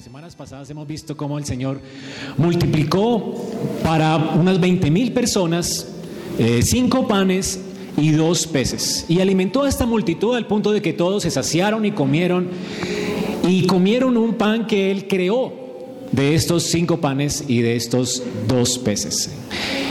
[0.00, 1.78] las semanas pasadas hemos visto cómo el Señor
[2.38, 3.34] multiplicó
[3.82, 5.88] para unas 20 mil personas
[6.38, 7.60] eh, cinco panes
[7.98, 9.04] y dos peces.
[9.10, 12.48] Y alimentó a esta multitud al punto de que todos se saciaron y comieron.
[13.46, 15.52] Y comieron un pan que Él creó
[16.12, 19.30] de estos cinco panes y de estos dos peces.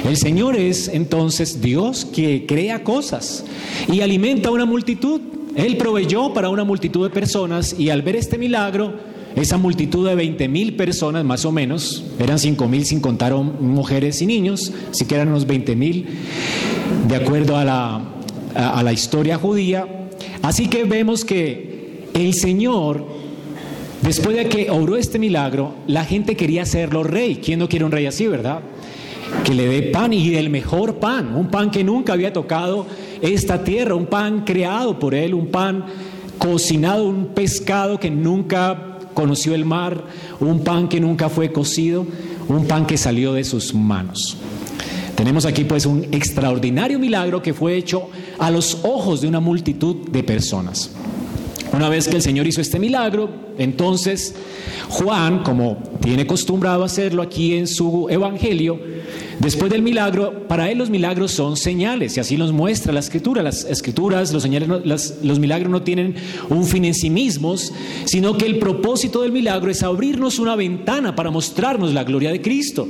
[0.07, 3.45] El Señor es entonces Dios que crea cosas
[3.87, 5.21] y alimenta a una multitud.
[5.55, 10.15] Él proveyó para una multitud de personas y al ver este milagro, esa multitud de
[10.15, 15.05] 20 mil personas más o menos, eran 5 mil sin contar mujeres y niños, así
[15.05, 16.05] que eran unos 20 mil,
[17.07, 18.01] de acuerdo a la,
[18.55, 19.87] a, la historia judía.
[20.41, 23.05] Así que vemos que el Señor,
[24.01, 27.39] después de que obró este milagro, la gente quería hacerlo rey.
[27.43, 28.61] ¿Quién no quiere un rey así, verdad?
[29.43, 32.87] Que le dé pan y del mejor pan, un pan que nunca había tocado
[33.21, 35.85] esta tierra, un pan creado por Él, un pan
[36.37, 38.88] cocinado, un pescado que nunca
[39.19, 40.01] conoció el mar,
[40.39, 42.07] un pan que nunca fue cocido,
[42.47, 44.37] un pan que salió de sus manos.
[45.13, 50.07] Tenemos aquí pues un extraordinario milagro que fue hecho a los ojos de una multitud
[50.09, 50.91] de personas.
[51.73, 54.35] Una vez que el Señor hizo este milagro, entonces
[54.87, 58.79] Juan, como tiene acostumbrado a hacerlo aquí en su evangelio,
[59.39, 63.41] después del milagro, para él los milagros son señales, y así nos muestra la escritura.
[63.41, 64.69] Las escrituras, los, señales,
[65.23, 66.15] los milagros no tienen
[66.49, 67.73] un fin en sí mismos,
[68.05, 72.41] sino que el propósito del milagro es abrirnos una ventana para mostrarnos la gloria de
[72.41, 72.87] Cristo.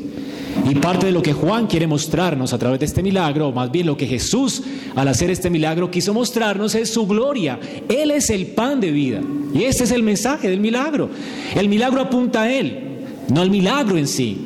[0.70, 3.72] Y parte de lo que Juan quiere mostrarnos a través de este milagro, o más
[3.72, 4.62] bien lo que Jesús
[4.96, 7.60] al hacer este milagro quiso mostrarnos es su gloria.
[7.88, 9.22] Él es el pan de vida.
[9.54, 11.10] Y este es el mensaje del milagro.
[11.56, 14.38] El milagro apunta a Él, no al milagro en sí.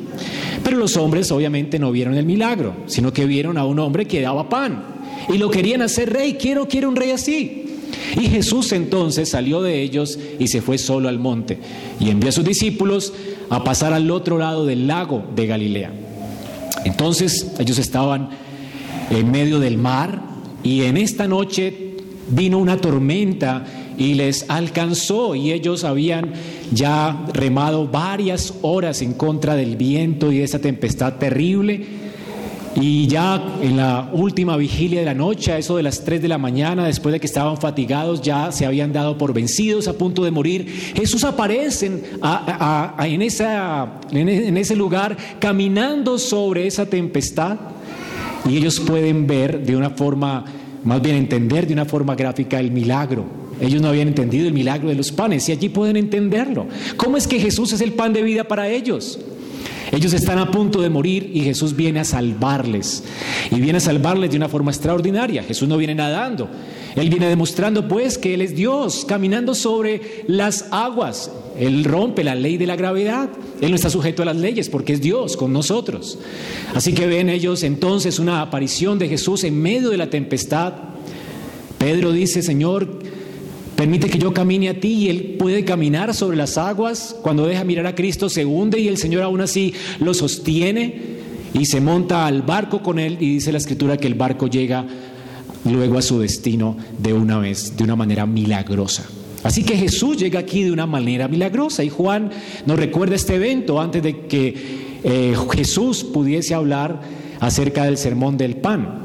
[0.64, 4.22] Pero los hombres obviamente no vieron el milagro, sino que vieron a un hombre que
[4.22, 4.82] daba pan.
[5.32, 6.34] Y lo querían hacer rey.
[6.34, 7.64] Quiero, quiero un rey así.
[8.16, 11.58] Y Jesús entonces salió de ellos y se fue solo al monte
[12.00, 13.12] y envió a sus discípulos
[13.50, 15.92] a pasar al otro lado del lago de Galilea.
[16.84, 18.30] Entonces ellos estaban
[19.10, 20.22] en medio del mar
[20.62, 21.96] y en esta noche
[22.28, 23.64] vino una tormenta
[23.96, 26.32] y les alcanzó y ellos habían
[26.74, 32.04] ya remado varias horas en contra del viento y de esa tempestad terrible.
[32.76, 36.26] Y ya en la última vigilia de la noche, a eso de las 3 de
[36.26, 40.24] la mañana, después de que estaban fatigados, ya se habían dado por vencidos, a punto
[40.24, 43.22] de morir, Jesús aparece en,
[44.56, 47.58] ese lugar caminando sobre esa tempestad
[48.44, 50.44] y ellos pueden ver de una forma,
[50.82, 53.43] más bien entender de una forma gráfica el milagro.
[53.60, 56.66] Ellos no habían entendido el milagro de los panes y allí pueden entenderlo.
[56.96, 59.18] ¿Cómo es que Jesús es el pan de vida para ellos?
[59.92, 63.04] Ellos están a punto de morir y Jesús viene a salvarles.
[63.52, 65.44] Y viene a salvarles de una forma extraordinaria.
[65.44, 66.48] Jesús no viene nadando.
[66.96, 71.30] Él viene demostrando pues que Él es Dios, caminando sobre las aguas.
[71.58, 73.28] Él rompe la ley de la gravedad.
[73.60, 76.18] Él no está sujeto a las leyes porque es Dios con nosotros.
[76.74, 80.72] Así que ven ellos entonces una aparición de Jesús en medio de la tempestad.
[81.78, 82.98] Pedro dice, Señor,
[83.76, 87.16] Permite que yo camine a ti y Él puede caminar sobre las aguas.
[87.22, 91.14] Cuando deja mirar a Cristo se hunde y el Señor aún así lo sostiene
[91.52, 94.86] y se monta al barco con Él y dice la escritura que el barco llega
[95.64, 99.04] luego a su destino de una vez, de una manera milagrosa.
[99.42, 102.30] Así que Jesús llega aquí de una manera milagrosa y Juan
[102.66, 104.54] nos recuerda este evento antes de que
[105.02, 107.00] eh, Jesús pudiese hablar
[107.40, 109.00] acerca del sermón del pan.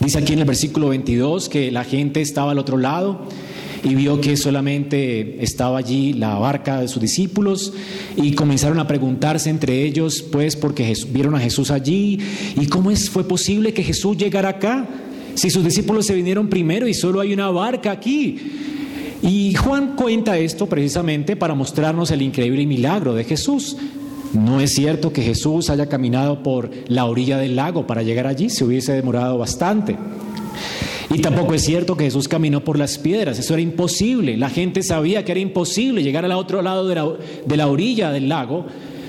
[0.00, 3.26] Dice aquí en el versículo 22 que la gente estaba al otro lado
[3.82, 7.72] y vio que solamente estaba allí la barca de sus discípulos
[8.16, 12.18] y comenzaron a preguntarse entre ellos, pues, porque vieron a Jesús allí
[12.56, 14.88] y cómo es, fue posible que Jesús llegara acá
[15.34, 18.38] si sus discípulos se vinieron primero y solo hay una barca aquí.
[19.22, 23.76] Y Juan cuenta esto precisamente para mostrarnos el increíble milagro de Jesús.
[24.32, 28.50] No es cierto que Jesús haya caminado por la orilla del lago para llegar allí,
[28.50, 29.96] se hubiese demorado bastante.
[31.10, 34.36] Y tampoco es cierto que Jesús caminó por las piedras, eso era imposible.
[34.36, 38.66] La gente sabía que era imposible llegar al otro lado de la, orilla del lago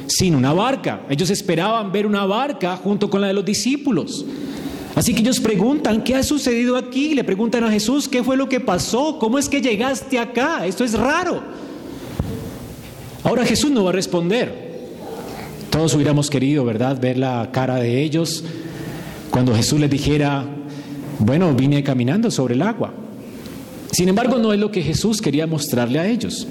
[0.07, 1.01] sin una barca.
[1.09, 4.25] Ellos esperaban ver una barca junto con la de los discípulos.
[4.95, 7.13] Así que ellos preguntan, ¿qué ha sucedido aquí?
[7.13, 9.19] Le preguntan a Jesús, ¿qué fue lo que pasó?
[9.19, 10.65] ¿Cómo es que llegaste acá?
[10.65, 11.44] Esto es raro.
[13.24, 14.69] Ahora Jesús no va a responder.
[15.69, 18.44] Todos hubiéramos querido, ¿verdad?, ver la cara de ellos
[19.29, 20.45] cuando Jesús les dijera,
[21.19, 22.94] bueno, vine caminando sobre el agua.
[23.92, 26.48] Sin embargo, no es lo que Jesús quería mostrarle a ellos.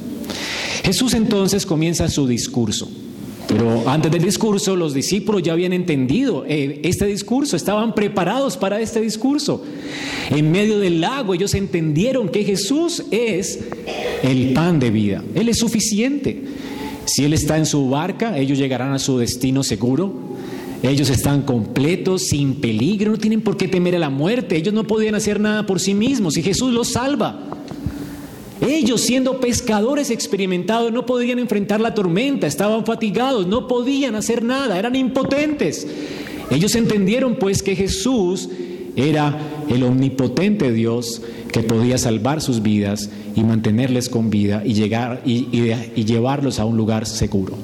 [0.84, 2.88] Jesús entonces comienza su discurso.
[3.48, 8.78] Pero antes del discurso, los discípulos ya habían entendido eh, este discurso, estaban preparados para
[8.78, 9.64] este discurso.
[10.28, 13.60] En medio del lago, ellos entendieron que Jesús es
[14.22, 16.42] el pan de vida, Él es suficiente.
[17.06, 20.27] Si Él está en su barca, ellos llegarán a su destino seguro.
[20.82, 24.56] Ellos están completos, sin peligro, no tienen por qué temer a la muerte.
[24.56, 27.40] Ellos no podían hacer nada por sí mismos y Jesús los salva.
[28.60, 34.78] Ellos siendo pescadores experimentados no podían enfrentar la tormenta, estaban fatigados, no podían hacer nada,
[34.78, 35.86] eran impotentes.
[36.50, 38.48] Ellos entendieron pues que Jesús
[38.96, 39.36] era
[39.68, 41.22] el omnipotente Dios
[41.52, 46.64] que podía salvar sus vidas y mantenerles con vida y llegar y, y llevarlos a
[46.64, 47.54] un lugar seguro.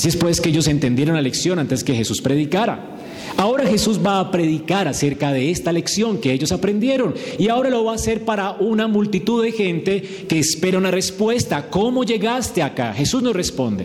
[0.00, 2.96] Así es pues que ellos entendieron la lección antes que Jesús predicara.
[3.36, 7.84] Ahora Jesús va a predicar acerca de esta lección que ellos aprendieron y ahora lo
[7.84, 11.68] va a hacer para una multitud de gente que espera una respuesta.
[11.68, 12.94] ¿Cómo llegaste acá?
[12.94, 13.84] Jesús nos responde.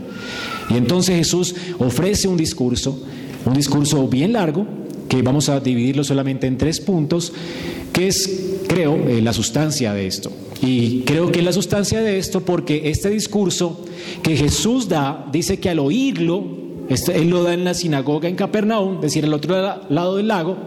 [0.69, 2.97] Y entonces Jesús ofrece un discurso,
[3.45, 4.65] un discurso bien largo,
[5.09, 7.33] que vamos a dividirlo solamente en tres puntos,
[7.91, 10.31] que es, creo, eh, la sustancia de esto.
[10.61, 13.85] Y creo que es la sustancia de esto porque este discurso
[14.23, 16.43] que Jesús da dice que al oírlo,
[16.89, 19.55] este, él lo da en la sinagoga en Capernaum, es decir, al otro
[19.89, 20.57] lado del lago.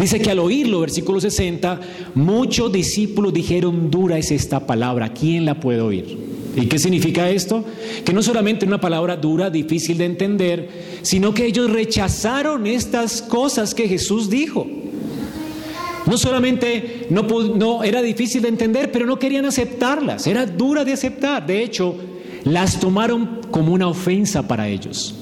[0.00, 1.80] Dice que al oírlo, versículo 60,
[2.14, 6.18] muchos discípulos dijeron, dura es esta palabra, ¿quién la puede oír?
[6.54, 7.64] ¿Y qué significa esto?
[8.04, 10.68] Que no solamente una palabra dura, difícil de entender,
[11.02, 14.66] sino que ellos rechazaron estas cosas que Jesús dijo.
[16.06, 21.44] No solamente no, era difícil de entender, pero no querían aceptarlas, era dura de aceptar.
[21.44, 21.96] De hecho,
[22.44, 25.16] las tomaron como una ofensa para ellos.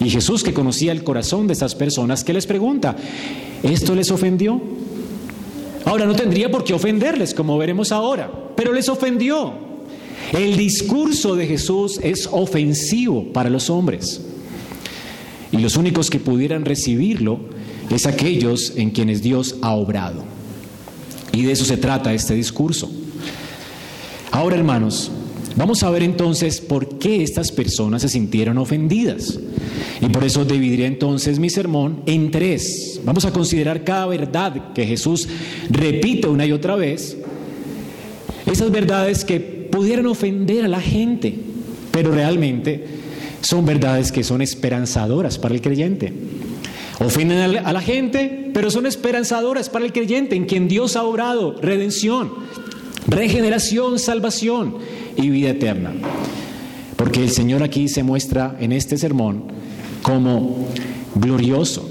[0.00, 2.96] Y Jesús, que conocía el corazón de esas personas, ¿qué les pregunta?
[3.62, 4.60] ¿Esto les ofendió?
[5.84, 9.52] Ahora no tendría por qué ofenderles, como veremos ahora, pero les ofendió.
[10.32, 14.22] El discurso de Jesús es ofensivo para los hombres.
[15.52, 17.38] Y los únicos que pudieran recibirlo
[17.90, 20.24] es aquellos en quienes Dios ha obrado.
[21.32, 22.90] Y de eso se trata este discurso.
[24.30, 25.10] Ahora, hermanos,
[25.56, 29.38] Vamos a ver entonces por qué estas personas se sintieron ofendidas.
[30.00, 33.00] Y por eso dividiré entonces mi sermón en tres.
[33.04, 35.28] Vamos a considerar cada verdad que Jesús
[35.70, 37.16] repite una y otra vez.
[38.50, 41.36] Esas verdades que pudieran ofender a la gente,
[41.92, 42.84] pero realmente
[43.40, 46.12] son verdades que son esperanzadoras para el creyente.
[47.00, 51.60] Ofenden a la gente, pero son esperanzadoras para el creyente en quien Dios ha obrado
[51.60, 52.30] redención,
[53.08, 54.76] regeneración, salvación
[55.16, 55.92] y vida eterna.
[56.96, 59.44] Porque el Señor aquí se muestra en este sermón
[60.02, 60.68] como
[61.16, 61.88] glorioso,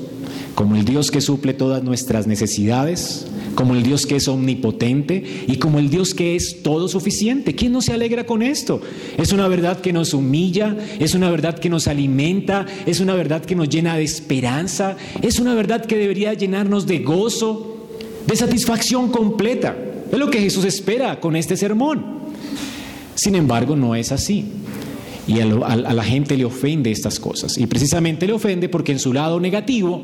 [0.56, 5.58] como el Dios que suple todas nuestras necesidades, como el Dios que es omnipotente y
[5.58, 7.56] como el Dios que es todo suficiente.
[7.56, 8.82] ¿Quién no se alegra con esto?
[9.18, 13.44] Es una verdad que nos humilla, es una verdad que nos alimenta, es una verdad
[13.46, 17.88] que nos llena de esperanza, es una verdad que debería llenarnos de gozo,
[18.28, 19.76] de satisfacción completa.
[20.12, 22.06] Es lo que Jesús espera con este sermón.
[23.16, 24.46] Sin embargo, no es así.
[25.28, 27.58] Y a, la gente le ofende estas cosas.
[27.58, 30.02] Y precisamente le ofende porque en su lado negativo,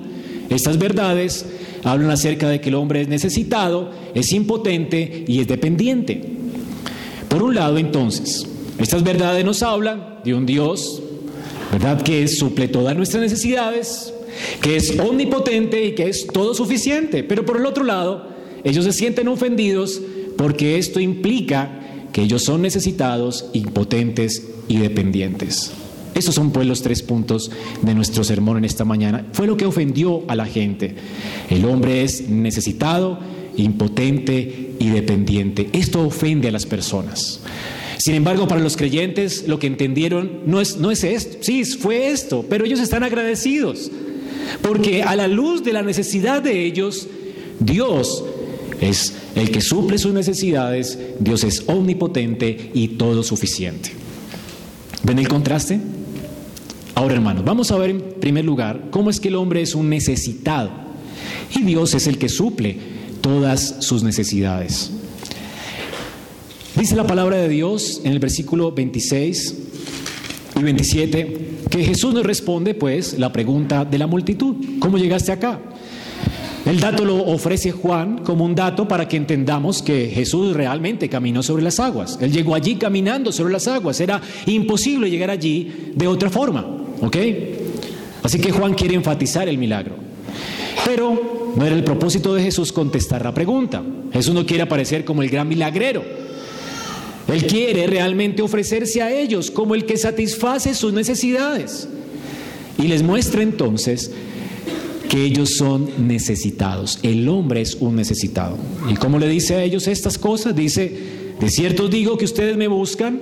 [0.49, 1.45] estas verdades
[1.83, 6.21] hablan acerca de que el hombre es necesitado, es impotente y es dependiente.
[7.27, 8.47] Por un lado, entonces,
[8.79, 11.01] estas verdades nos hablan de un Dios,
[11.71, 12.01] ¿verdad?
[12.01, 14.13] Que suple todas nuestras necesidades,
[14.61, 17.23] que es omnipotente y que es todo suficiente.
[17.23, 18.27] Pero por el otro lado,
[18.63, 20.01] ellos se sienten ofendidos
[20.37, 21.79] porque esto implica
[22.11, 25.71] que ellos son necesitados, impotentes y dependientes.
[26.15, 27.51] Esos son pues los tres puntos
[27.81, 29.25] de nuestro sermón en esta mañana.
[29.33, 30.95] Fue lo que ofendió a la gente.
[31.49, 33.19] El hombre es necesitado,
[33.57, 35.69] impotente y dependiente.
[35.73, 37.41] Esto ofende a las personas.
[37.97, 42.11] Sin embargo, para los creyentes lo que entendieron no es, no es esto, sí, fue
[42.11, 43.91] esto, pero ellos están agradecidos,
[44.61, 47.07] porque a la luz de la necesidad de ellos,
[47.59, 48.23] Dios
[48.79, 53.91] es el que suple sus necesidades, Dios es omnipotente y todo suficiente.
[55.03, 55.81] ¿Ven el contraste?
[56.99, 59.89] Ahora, hermanos, vamos a ver en primer lugar cómo es que el hombre es un
[59.89, 60.69] necesitado
[61.55, 62.75] y Dios es el que suple
[63.21, 64.91] todas sus necesidades.
[66.75, 69.55] Dice la palabra de Dios en el versículo 26
[70.57, 71.37] y 27
[71.69, 75.57] que Jesús nos responde pues la pregunta de la multitud, ¿cómo llegaste acá?
[76.65, 81.43] El dato lo ofrece Juan como un dato para que entendamos que Jesús realmente caminó
[81.43, 82.19] sobre las aguas.
[82.21, 84.01] Él llegó allí caminando sobre las aguas.
[84.01, 86.78] Era imposible llegar allí de otra forma.
[87.01, 87.17] ¿Ok?
[88.23, 89.95] Así que Juan quiere enfatizar el milagro.
[90.85, 93.83] Pero no era el propósito de Jesús contestar la pregunta.
[94.11, 96.03] Jesús no quiere aparecer como el gran milagrero.
[97.27, 101.87] Él quiere realmente ofrecerse a ellos como el que satisface sus necesidades.
[102.77, 104.11] Y les muestra entonces
[105.09, 106.99] que ellos son necesitados.
[107.03, 108.57] El hombre es un necesitado.
[108.89, 110.55] ¿Y cómo le dice a ellos estas cosas?
[110.55, 110.91] Dice,
[111.39, 113.19] de cierto digo que ustedes me buscan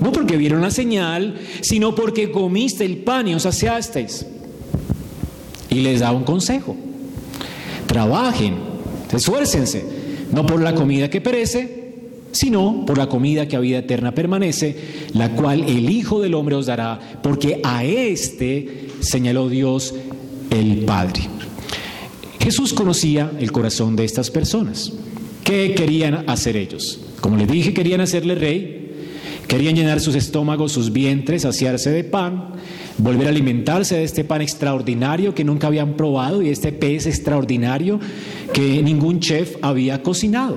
[0.00, 4.26] no porque vieron la señal, sino porque comiste el pan y os saciasteis.
[5.68, 6.76] Y les da un consejo.
[7.86, 8.54] Trabajen,
[9.12, 9.84] esfuércense,
[10.32, 11.80] no por la comida que perece,
[12.32, 14.76] sino por la comida que a vida eterna permanece,
[15.14, 19.94] la cual el Hijo del Hombre os dará, porque a éste señaló Dios
[20.50, 21.22] el Padre.
[22.40, 24.92] Jesús conocía el corazón de estas personas.
[25.44, 27.00] ¿Qué querían hacer ellos?
[27.20, 28.79] Como les dije, querían hacerle rey,
[29.50, 32.50] Querían llenar sus estómagos, sus vientres, saciarse de pan,
[32.98, 37.98] volver a alimentarse de este pan extraordinario que nunca habían probado y este pez extraordinario
[38.52, 40.56] que ningún chef había cocinado.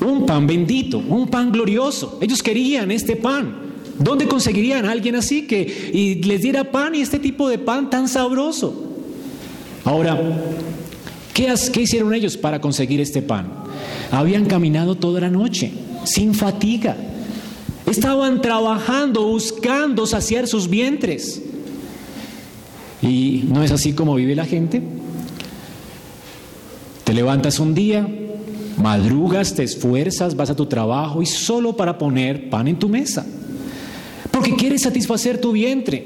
[0.00, 2.20] Un pan bendito, un pan glorioso.
[2.22, 3.52] Ellos querían este pan.
[3.98, 8.06] ¿Dónde conseguirían a alguien así que les diera pan y este tipo de pan tan
[8.06, 8.92] sabroso?
[9.84, 10.20] Ahora,
[11.34, 13.48] ¿qué, ¿qué hicieron ellos para conseguir este pan?
[14.12, 15.72] Habían caminado toda la noche,
[16.04, 17.08] sin fatiga
[17.92, 21.42] Estaban trabajando, buscando saciar sus vientres.
[23.02, 24.80] ¿Y no es así como vive la gente?
[27.04, 28.08] Te levantas un día,
[28.78, 33.26] madrugas, te esfuerzas, vas a tu trabajo y solo para poner pan en tu mesa.
[34.30, 36.02] Porque quieres satisfacer tu vientre.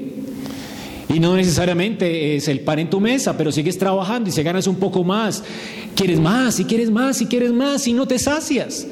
[1.07, 4.67] Y no necesariamente es el pan en tu mesa, pero sigues trabajando y se ganas
[4.67, 5.41] un poco más.
[5.95, 8.85] Quieres más y quieres más y quieres más y no te sacias.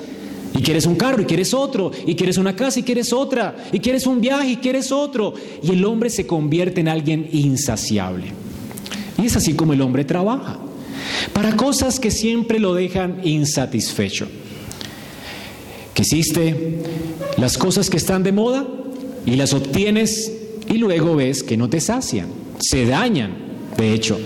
[0.57, 3.79] Y quieres un carro y quieres otro, y quieres una casa y quieres otra, y
[3.79, 5.33] quieres un viaje y quieres otro.
[5.61, 8.27] Y el hombre se convierte en alguien insaciable.
[9.21, 10.57] Y es así como el hombre trabaja,
[11.33, 14.27] para cosas que siempre lo dejan insatisfecho.
[15.93, 16.81] Quisiste
[17.37, 18.65] las cosas que están de moda
[19.25, 20.31] y las obtienes
[20.67, 22.27] y luego ves que no te sacian,
[22.59, 23.33] se dañan,
[23.77, 24.17] de hecho.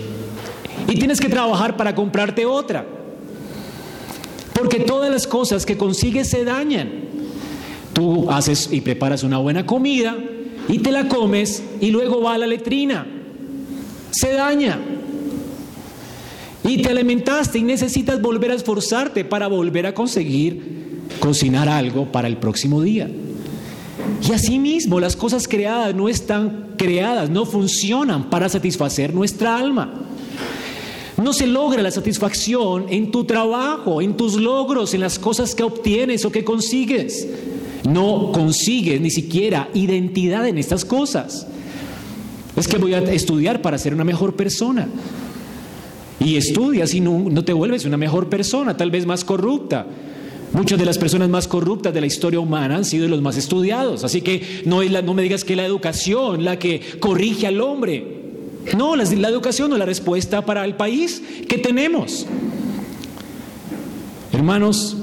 [0.88, 2.99] Y tienes que trabajar para comprarte otra.
[4.60, 6.90] Porque todas las cosas que consigues se dañan.
[7.94, 10.14] Tú haces y preparas una buena comida
[10.68, 13.06] y te la comes y luego va a la letrina.
[14.10, 14.78] Se daña.
[16.62, 22.28] Y te alimentaste y necesitas volver a esforzarte para volver a conseguir cocinar algo para
[22.28, 23.08] el próximo día.
[24.28, 29.94] Y así mismo las cosas creadas no están creadas, no funcionan para satisfacer nuestra alma.
[31.20, 35.62] No se logra la satisfacción en tu trabajo, en tus logros, en las cosas que
[35.62, 37.28] obtienes o que consigues.
[37.86, 41.46] No consigues ni siquiera identidad en estas cosas.
[42.56, 44.88] Es que voy a estudiar para ser una mejor persona.
[46.20, 49.86] Y estudias y no, te vuelves una mejor persona, tal vez más corrupta.
[50.52, 54.04] Muchas de las personas más corruptas de la historia humana han sido los más estudiados.
[54.04, 58.19] Así que no, no me digas que la educación la que corrige al hombre.
[58.76, 62.26] No, la, educación no es la respuesta para el país que tenemos.
[64.32, 64.96] Hermanos,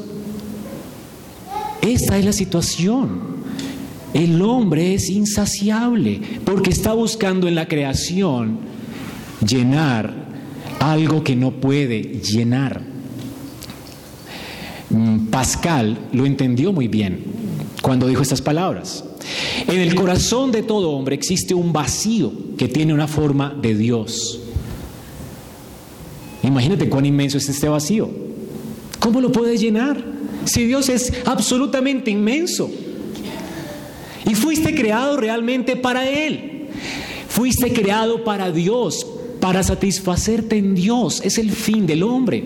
[1.81, 3.37] esta es la situación.
[4.13, 8.59] El hombre es insaciable porque está buscando en la creación
[9.45, 10.13] llenar
[10.79, 12.81] algo que no puede llenar.
[14.89, 17.23] Mm, Pascal lo entendió muy bien
[17.81, 19.03] cuando dijo estas palabras.
[19.67, 24.39] En el corazón de todo hombre existe un vacío que tiene una forma de Dios.
[26.43, 28.09] Imagínate cuán inmenso es este vacío.
[28.99, 30.03] ¿Cómo lo puedes llenar?
[30.45, 32.69] Si Dios es absolutamente inmenso.
[34.25, 36.67] Y fuiste creado realmente para Él.
[37.27, 39.05] Fuiste creado para Dios,
[39.47, 41.21] para satisfacerte en Dios.
[41.23, 42.43] Es el fin del hombre.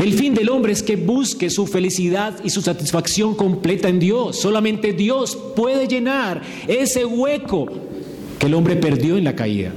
[0.00, 4.40] El fin del hombre es que busque su felicidad y su satisfacción completa en Dios.
[4.40, 7.68] Solamente Dios puede llenar ese hueco
[8.40, 9.72] que el hombre perdió en la caída.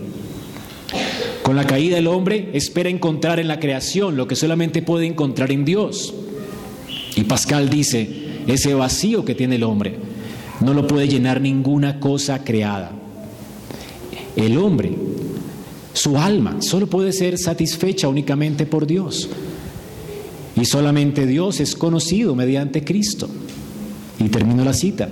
[1.43, 5.51] Con la caída el hombre espera encontrar en la creación lo que solamente puede encontrar
[5.51, 6.11] en Dios.
[7.15, 8.09] Y Pascal dice,
[8.47, 9.97] ese vacío que tiene el hombre
[10.59, 12.93] no lo puede llenar ninguna cosa creada.
[14.35, 14.93] El hombre
[15.93, 19.29] su alma solo puede ser satisfecha únicamente por Dios.
[20.55, 23.27] Y solamente Dios es conocido mediante Cristo.
[24.19, 25.09] Y termino la cita.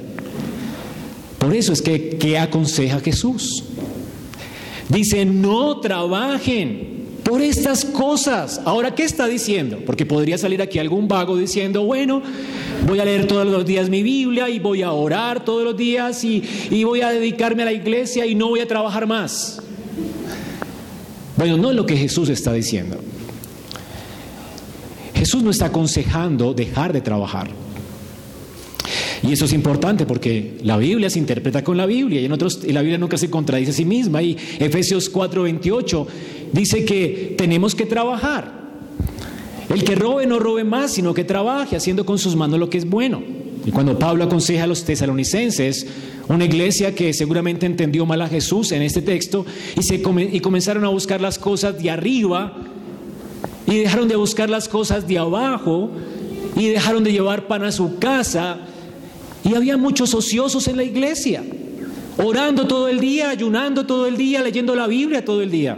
[1.39, 3.63] Por eso es que, ¿qué aconseja Jesús?
[4.89, 6.91] Dice, no trabajen
[7.23, 8.61] por estas cosas.
[8.65, 9.79] Ahora, ¿qué está diciendo?
[9.85, 12.21] Porque podría salir aquí algún vago diciendo, bueno,
[12.87, 16.23] voy a leer todos los días mi Biblia y voy a orar todos los días
[16.23, 19.61] y, y voy a dedicarme a la iglesia y no voy a trabajar más.
[21.41, 22.97] Bueno, no es lo que Jesús está diciendo.
[25.15, 27.49] Jesús no está aconsejando dejar de trabajar.
[29.23, 32.59] Y eso es importante porque la Biblia se interpreta con la Biblia y en otros
[32.63, 34.21] y la Biblia nunca se contradice a sí misma.
[34.21, 36.05] Y Efesios 4:28
[36.53, 38.61] dice que tenemos que trabajar.
[39.73, 42.77] El que robe no robe más, sino que trabaje haciendo con sus manos lo que
[42.77, 43.23] es bueno.
[43.65, 45.87] Y cuando Pablo aconseja a los tesalonicenses,
[46.31, 49.45] una iglesia que seguramente entendió mal a Jesús en este texto,
[49.77, 52.53] y, se y comenzaron a buscar las cosas de arriba,
[53.67, 55.91] y dejaron de buscar las cosas de abajo,
[56.55, 58.59] y dejaron de llevar pan a su casa,
[59.43, 61.43] y había muchos ociosos en la iglesia,
[62.17, 65.77] orando todo el día, ayunando todo el día, leyendo la Biblia todo el día.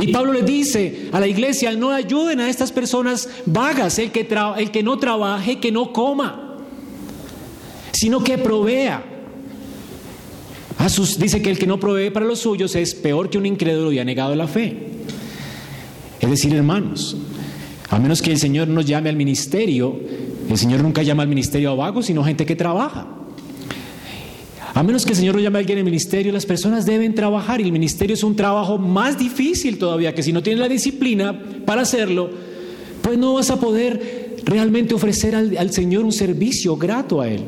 [0.00, 4.28] Y Pablo les dice a la iglesia, no ayuden a estas personas vagas, el que,
[4.58, 6.58] el que no trabaje, que no coma,
[7.92, 9.17] sino que provea.
[10.78, 10.86] A
[11.18, 13.98] dice que el que no provee para los suyos es peor que un incrédulo y
[13.98, 14.76] ha negado la fe.
[16.20, 17.16] Es decir, hermanos,
[17.90, 19.98] a menos que el Señor nos llame al ministerio,
[20.48, 23.06] el Señor nunca llama al ministerio a vagos, sino gente que trabaja.
[24.74, 27.14] A menos que el Señor lo llame a alguien en el ministerio, las personas deben
[27.14, 30.68] trabajar y el ministerio es un trabajo más difícil todavía, que si no tienes la
[30.68, 32.30] disciplina para hacerlo,
[33.02, 37.42] pues no vas a poder realmente ofrecer al, Señor un servicio grato a Él.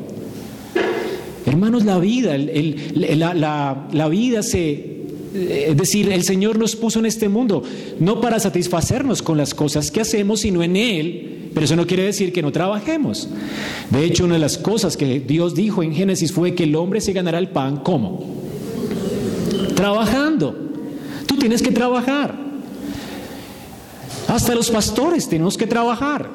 [1.51, 5.01] Hermanos, la vida, la, la vida se...
[5.33, 7.63] Es decir, el Señor nos puso en este mundo
[7.99, 12.03] no para satisfacernos con las cosas que hacemos, sino en Él pero eso no quiere
[12.03, 13.27] decir que no trabajemos.
[13.89, 17.01] De hecho, una de las cosas que Dios dijo en Génesis fue que el hombre
[17.01, 18.23] se ganará el pan, ¿cómo?
[19.75, 20.55] Trabajando.
[21.25, 22.35] Tú tienes que trabajar.
[24.27, 26.29] Hasta los pastores tenemos que trabajar.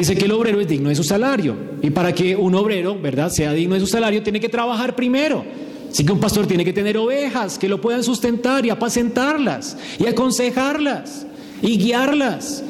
[0.00, 1.54] Dice que el obrero es digno de su salario.
[1.82, 5.44] Y para que un obrero, ¿verdad?, sea digno de su salario, tiene que trabajar primero.
[5.92, 10.06] Así que un pastor tiene que tener ovejas que lo puedan sustentar y apacentarlas y
[10.06, 11.26] aconsejarlas
[11.60, 12.64] y guiarlas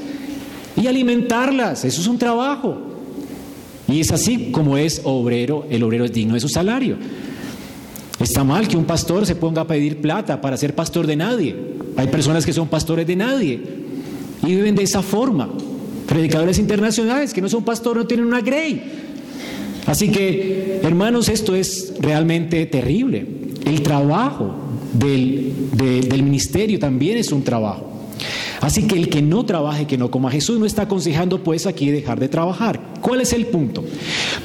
[0.76, 1.84] y alimentarlas.
[1.84, 2.78] Eso es un trabajo.
[3.86, 6.96] Y es así como es obrero, el obrero es digno de su salario.
[8.18, 11.54] Está mal que un pastor se ponga a pedir plata para ser pastor de nadie.
[11.96, 13.62] Hay personas que son pastores de nadie
[14.42, 15.48] y viven de esa forma.
[16.10, 18.82] Predicadores internacionales que no son pastores, no tienen una grey.
[19.86, 23.24] Así que, hermanos, esto es realmente terrible.
[23.64, 24.52] El trabajo
[24.92, 27.86] del, del ministerio también es un trabajo.
[28.60, 30.32] Así que el que no trabaje, que no coma.
[30.32, 32.80] Jesús no está aconsejando pues aquí dejar de trabajar.
[33.00, 33.84] ¿Cuál es el punto?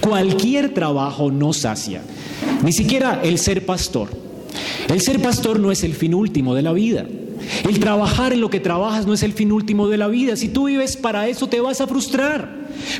[0.01, 2.03] Cualquier trabajo no sacia,
[2.63, 4.09] ni siquiera el ser pastor.
[4.87, 7.07] El ser pastor no es el fin último de la vida.
[7.67, 10.35] El trabajar en lo que trabajas no es el fin último de la vida.
[10.35, 12.49] Si tú vives para eso te vas a frustrar,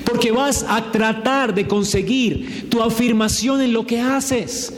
[0.06, 4.74] porque vas a tratar de conseguir tu afirmación en lo que haces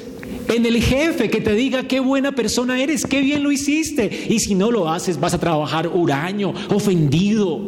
[0.49, 4.27] en el jefe que te diga qué buena persona eres, qué bien lo hiciste.
[4.29, 7.67] Y si no lo haces, vas a trabajar huraño, ofendido,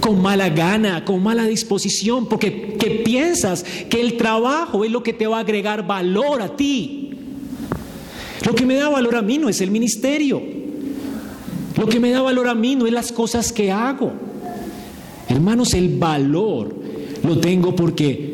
[0.00, 5.12] con mala gana, con mala disposición, porque que piensas que el trabajo es lo que
[5.12, 7.10] te va a agregar valor a ti.
[8.46, 10.61] Lo que me da valor a mí no es el ministerio.
[11.76, 14.12] Lo que me da valor a mí no es las cosas que hago.
[15.28, 16.74] Hermanos, el valor
[17.22, 18.32] lo tengo porque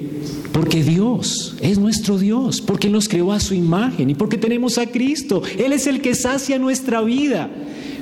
[0.52, 4.86] porque Dios es nuestro Dios, porque nos creó a su imagen y porque tenemos a
[4.86, 5.42] Cristo.
[5.56, 7.48] Él es el que sacia nuestra vida.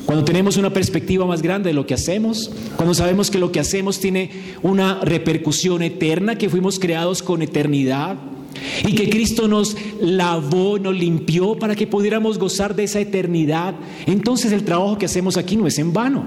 [0.06, 3.60] Cuando tenemos una perspectiva más grande de lo que hacemos, cuando sabemos que lo que
[3.60, 4.30] hacemos tiene
[4.62, 8.16] una repercusión eterna, que fuimos creados con eternidad
[8.86, 13.74] y que Cristo nos lavó, nos limpió para que pudiéramos gozar de esa eternidad,
[14.06, 16.24] entonces el trabajo que hacemos aquí no es en vano.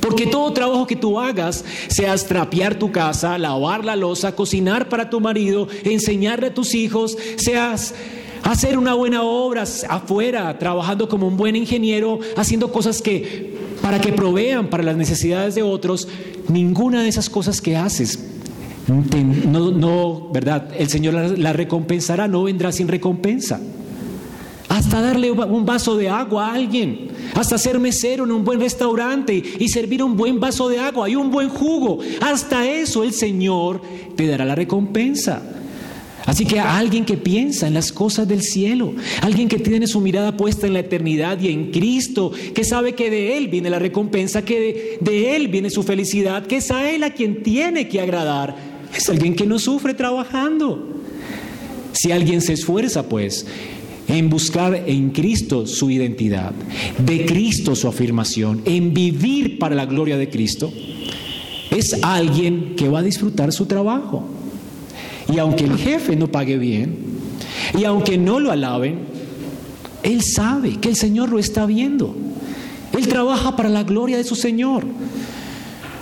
[0.00, 5.10] Porque todo trabajo que tú hagas, seas trapear tu casa, lavar la losa, cocinar para
[5.10, 7.94] tu marido, enseñarle a tus hijos, seas
[8.42, 14.12] hacer una buena obra afuera, trabajando como un buen ingeniero, haciendo cosas que para que
[14.12, 16.08] provean para las necesidades de otros,
[16.48, 18.18] ninguna de esas cosas que haces
[18.88, 20.70] no, no, ¿verdad?
[20.76, 23.60] El Señor la recompensará, no vendrá sin recompensa.
[24.68, 29.42] Hasta darle un vaso de agua a alguien, hasta ser mesero en un buen restaurante
[29.58, 32.00] y servir un buen vaso de agua y un buen jugo.
[32.20, 33.80] Hasta eso el Señor
[34.14, 35.42] te dará la recompensa.
[36.26, 40.36] Así que alguien que piensa en las cosas del cielo, alguien que tiene su mirada
[40.36, 44.44] puesta en la eternidad y en Cristo, que sabe que de Él viene la recompensa,
[44.44, 48.02] que de, de Él viene su felicidad, que es a Él a quien tiene que
[48.02, 48.54] agradar,
[48.94, 50.86] es alguien que no sufre trabajando.
[51.92, 53.46] Si alguien se esfuerza, pues,
[54.08, 56.52] en buscar en Cristo su identidad,
[56.98, 60.72] de Cristo su afirmación, en vivir para la gloria de Cristo,
[61.70, 64.24] es alguien que va a disfrutar su trabajo.
[65.32, 66.96] Y aunque el jefe no pague bien,
[67.78, 69.00] y aunque no lo alaben,
[70.02, 72.14] él sabe que el Señor lo está viendo.
[72.96, 74.84] Él trabaja para la gloria de su Señor.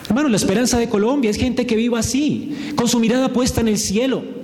[0.08, 3.68] Hermano, la esperanza de Colombia es gente que viva así, con su mirada puesta en
[3.68, 4.36] el cielo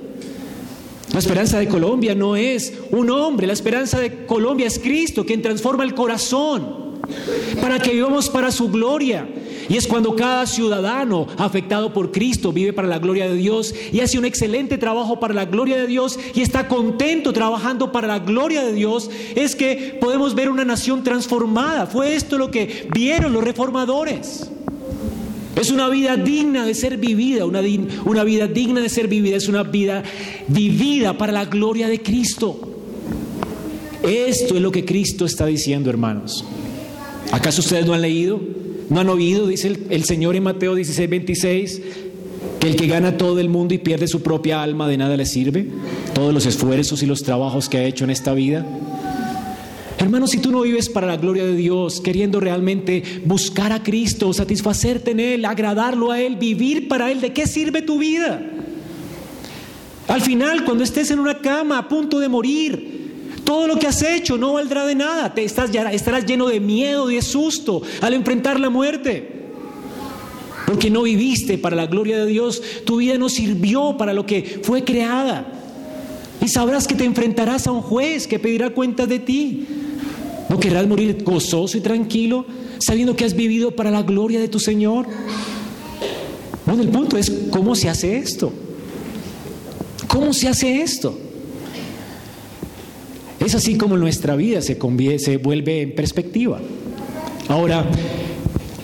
[1.13, 5.43] la esperanza de Colombia no es un hombre, la esperanza de Colombia es Cristo, quien
[5.43, 6.93] transforma el corazón
[7.61, 9.29] para que vivamos para su gloria.
[9.69, 14.01] Y es cuando cada ciudadano afectado por Cristo vive para la gloria de Dios y
[14.01, 18.19] hace un excelente trabajo para la gloria de Dios y está contento trabajando para la
[18.19, 21.87] gloria de Dios, es que podemos ver una nación transformada.
[21.87, 24.51] Fue esto lo que vieron los reformadores.
[25.63, 27.63] Es una vida digna de ser vivida, una,
[28.05, 30.03] una, vida digna de ser vivida, es una vida
[30.49, 32.59] vivida para la gloria de Cristo.
[34.03, 36.45] Esto es lo que Cristo está diciendo, hermanos.
[37.31, 38.41] ¿Acaso ustedes no han leído?
[38.91, 39.47] ¿No han oído?
[39.47, 41.83] Dice el, el Señor en Mateo 16, 26,
[42.59, 45.27] que el que gana todo el mundo y pierde su propia alma de nada le
[45.27, 45.69] sirve.
[46.13, 48.67] Todos los esfuerzos y los trabajos que ha hecho en esta vida.
[50.03, 54.33] Hermanos, si tú no vives para la gloria de Dios, queriendo realmente buscar a Cristo,
[54.33, 58.43] satisfacerte en Él, agradarlo a Él, vivir para Él, ¿de qué sirve tu vida?
[60.09, 63.13] Al final, cuando estés en una cama a punto de morir,
[63.45, 65.33] todo lo que has hecho no valdrá de nada.
[65.33, 69.53] Te estás, estarás lleno de miedo de susto al enfrentar la muerte.
[70.67, 72.61] Porque no viviste para la gloria de Dios.
[72.85, 75.47] Tu vida no sirvió para lo que fue creada.
[76.41, 79.65] Y sabrás que te enfrentarás a un juez que pedirá cuentas de ti.
[80.53, 82.45] ¿No querrás morir gozoso y tranquilo
[82.79, 85.07] sabiendo que has vivido para la gloria de tu Señor?
[86.67, 88.53] Bueno, el punto es cómo se hace esto.
[90.09, 91.19] ¿Cómo se hace esto?
[93.41, 94.77] Es así como nuestra vida se,
[95.19, 96.61] se vuelve en perspectiva.
[97.49, 97.87] Ahora,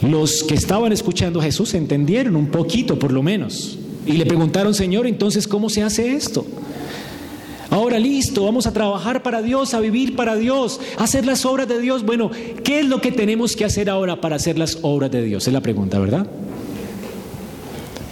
[0.00, 4.72] los que estaban escuchando a Jesús entendieron un poquito por lo menos y le preguntaron,
[4.72, 6.46] Señor, entonces, ¿cómo se hace esto?
[7.70, 11.68] Ahora listo, vamos a trabajar para Dios, a vivir para Dios, a hacer las obras
[11.68, 12.04] de Dios.
[12.04, 12.30] Bueno,
[12.64, 15.46] ¿qué es lo que tenemos que hacer ahora para hacer las obras de Dios?
[15.46, 16.26] Es la pregunta, ¿verdad?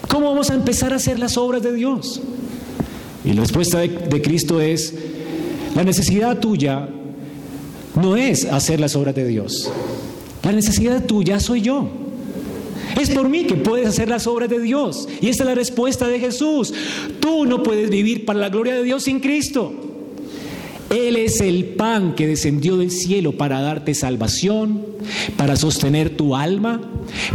[0.09, 2.21] ¿Cómo vamos a empezar a hacer las obras de Dios?
[3.25, 4.95] Y la respuesta de, Cristo es,
[5.75, 6.88] la necesidad tuya
[7.95, 9.71] no es hacer las obras de Dios.
[10.42, 11.88] La necesidad tuya soy yo.
[13.01, 15.09] Es por mí que puedes hacer las obras de Dios.
[15.21, 16.73] Y esta es la respuesta de Jesús.
[17.21, 19.73] Tú no puedes vivir para la gloria de Dios sin Cristo.
[20.91, 24.85] Él es el pan que descendió del cielo para darte salvación,
[25.37, 26.81] para sostener tu alma,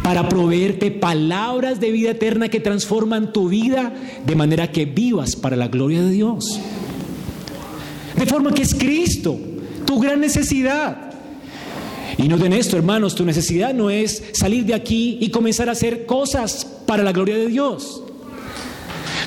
[0.03, 3.93] para proveerte palabras de vida eterna que transforman tu vida
[4.25, 6.59] de manera que vivas para la gloria de Dios.
[8.17, 9.37] De forma que es Cristo,
[9.85, 11.10] tu gran necesidad.
[12.21, 16.05] Y noten esto, hermanos, tu necesidad no es salir de aquí y comenzar a hacer
[16.05, 18.03] cosas para la gloria de Dios.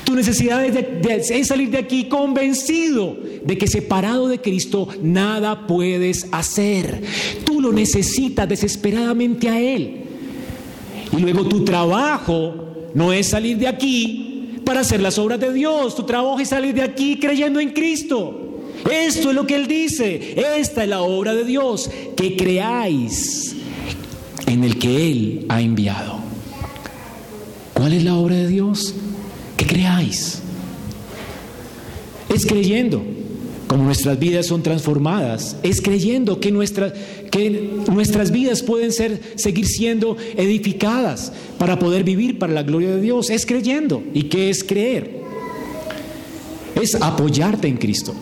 [0.05, 7.01] Tu necesidad es, salir de aquí convencido de que separado de Cristo nada puedes hacer.
[7.43, 10.03] Tú lo necesitas desesperadamente a Él.
[11.11, 15.95] Y luego tu trabajo no es salir de aquí para hacer las obras de Dios.
[15.95, 18.44] Tu trabajo es salir de aquí creyendo en Cristo.
[18.91, 20.35] Esto es lo que Él dice.
[20.57, 23.55] Esta es la obra de Dios, que creáis
[24.45, 26.19] en el que Él ha enviado.
[27.73, 28.93] ¿Cuál es la obra de Dios?
[29.57, 30.41] Que creáis.
[32.33, 33.03] Es creyendo,
[33.67, 36.49] como nuestras vidas son transformadas, es creyendo que,
[37.31, 43.01] que nuestras vidas pueden ser, seguir siendo edificadas para poder vivir para la gloria de
[43.01, 43.29] Dios.
[43.29, 44.03] Es creyendo.
[44.13, 45.23] ¿Y qué es creer?
[46.79, 48.13] Es apoyarte en Cristo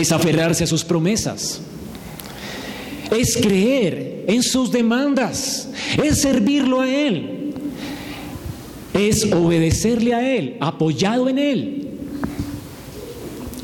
[0.00, 1.60] es aferrarse a sus promesas,
[3.10, 5.68] es creer en sus demandas,
[6.02, 7.52] es servirlo a Él,
[8.94, 11.88] es obedecerle a Él, apoyado en Él,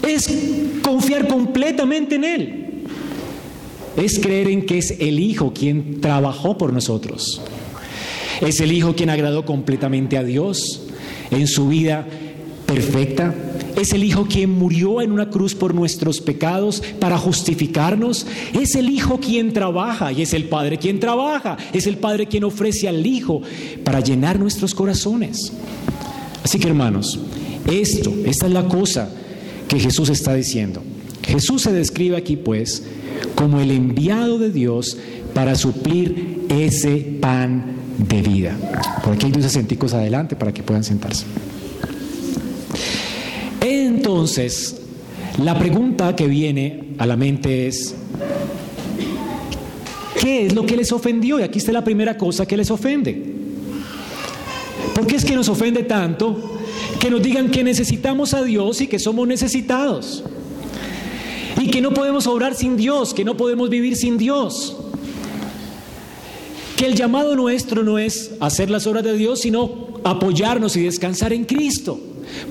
[0.07, 0.29] es
[0.83, 2.65] confiar completamente en Él,
[3.97, 7.41] es creer en que es el Hijo quien trabajó por nosotros,
[8.41, 10.83] es el Hijo quien agradó completamente a Dios
[11.31, 12.07] en su vida
[12.67, 13.35] perfecta,
[13.81, 18.27] es el Hijo quien murió en una cruz por nuestros pecados para justificarnos.
[18.53, 21.57] Es el Hijo quien trabaja y es el Padre quien trabaja.
[21.73, 23.43] Es el Padre quien ofrece al Hijo
[23.85, 25.53] para llenar nuestros corazones.
[26.43, 27.19] Así que hermanos,
[27.71, 29.11] esto, esta es la cosa
[29.69, 30.83] que Jesús está diciendo.
[31.23, 32.85] Jesús se describe aquí pues
[33.35, 34.97] como el enviado de Dios
[35.35, 38.57] para suplir ese pan de vida.
[39.05, 41.27] Por aquí hay dos acenticos adelante para que puedan sentarse.
[43.71, 44.77] Entonces,
[45.45, 47.95] la pregunta que viene a la mente es,
[50.19, 51.39] ¿qué es lo que les ofendió?
[51.39, 53.35] Y aquí está la primera cosa que les ofende.
[54.95, 56.59] ¿Por qué es que nos ofende tanto
[56.99, 60.25] que nos digan que necesitamos a Dios y que somos necesitados?
[61.61, 64.79] Y que no podemos obrar sin Dios, que no podemos vivir sin Dios.
[66.79, 71.35] Que el llamado nuestro no es hacer las obras de Dios, sino apoyarnos y descansar
[71.35, 72.01] en Cristo.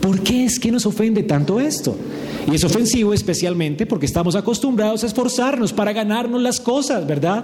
[0.01, 1.95] ¿Por qué es que nos ofende tanto esto?
[2.49, 7.43] Y es ofensivo especialmente porque estamos acostumbrados a esforzarnos para ganarnos las cosas, ¿verdad?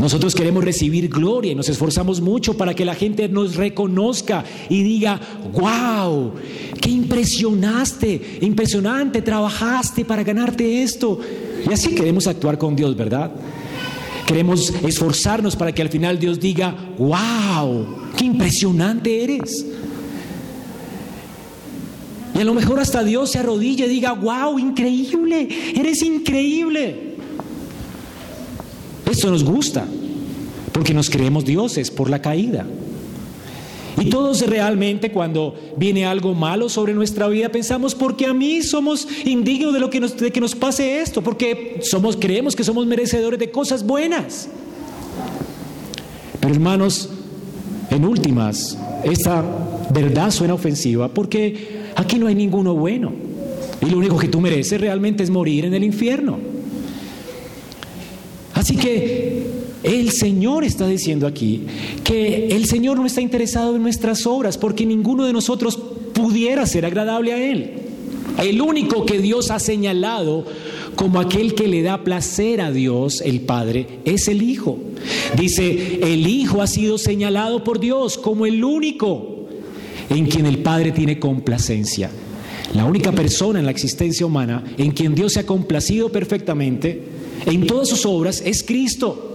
[0.00, 4.82] Nosotros queremos recibir gloria y nos esforzamos mucho para que la gente nos reconozca y
[4.82, 5.20] diga,
[5.52, 6.32] wow,
[6.80, 11.20] qué impresionaste, impresionante, trabajaste para ganarte esto.
[11.68, 13.30] Y así queremos actuar con Dios, ¿verdad?
[14.26, 19.66] Queremos esforzarnos para que al final Dios diga, wow, qué impresionante eres.
[22.40, 27.16] A lo mejor hasta Dios se arrodilla y diga, wow, increíble, eres increíble.
[29.10, 29.84] Esto nos gusta,
[30.72, 32.64] porque nos creemos dioses por la caída.
[34.00, 39.06] Y todos realmente cuando viene algo malo sobre nuestra vida pensamos, porque a mí somos
[39.26, 42.86] indignos de, lo que nos, de que nos pase esto, porque somos, creemos que somos
[42.86, 44.48] merecedores de cosas buenas.
[46.40, 47.10] Pero hermanos,
[47.90, 49.44] en últimas, esta
[49.92, 53.12] verdad suena ofensiva porque aquí no hay ninguno bueno.
[53.80, 56.38] Y lo único que tú mereces realmente es morir en el infierno.
[58.54, 59.46] Así que
[59.82, 61.62] el Señor está diciendo aquí
[62.04, 65.78] que el Señor no está interesado en nuestras obras porque ninguno de nosotros
[66.12, 67.72] pudiera ser agradable a Él.
[68.38, 70.44] El único que Dios ha señalado
[70.94, 74.78] como aquel que le da placer a Dios, el Padre, es el Hijo.
[75.38, 79.39] Dice, el Hijo ha sido señalado por Dios como el único
[80.10, 82.10] en quien el Padre tiene complacencia.
[82.74, 87.02] La única persona en la existencia humana en quien Dios se ha complacido perfectamente
[87.46, 89.26] en todas sus obras es Cristo.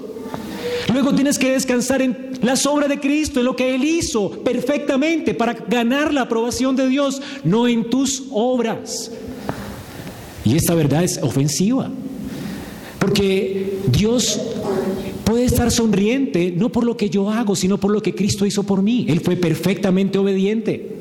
[0.94, 5.34] Luego tienes que descansar en las obras de Cristo, en lo que Él hizo perfectamente
[5.34, 9.12] para ganar la aprobación de Dios, no en tus obras.
[10.44, 11.90] Y esta verdad es ofensiva,
[13.00, 14.40] porque Dios
[15.26, 18.64] puede estar sonriente no por lo que yo hago, sino por lo que Cristo hizo
[18.64, 19.06] por mí.
[19.10, 20.96] Él fue perfectamente obediente.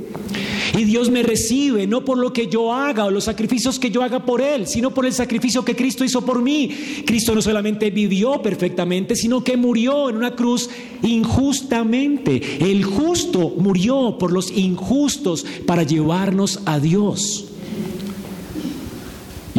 [0.76, 4.02] Y Dios me recibe no por lo que yo haga o los sacrificios que yo
[4.02, 6.70] haga por Él, sino por el sacrificio que Cristo hizo por mí.
[7.06, 10.68] Cristo no solamente vivió perfectamente, sino que murió en una cruz
[11.02, 12.58] injustamente.
[12.60, 17.54] El justo murió por los injustos para llevarnos a Dios.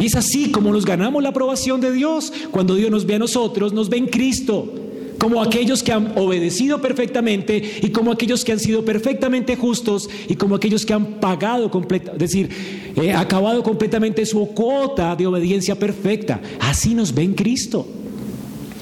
[0.06, 2.32] Es así como nos ganamos la aprobación de Dios.
[2.52, 4.72] Cuando Dios nos ve a nosotros, nos ve en Cristo
[5.18, 10.36] como aquellos que han obedecido perfectamente y como aquellos que han sido perfectamente justos y
[10.36, 12.50] como aquellos que han pagado, es decir,
[12.94, 16.40] eh, acabado completamente su cuota de obediencia perfecta.
[16.60, 17.84] Así nos ve en Cristo.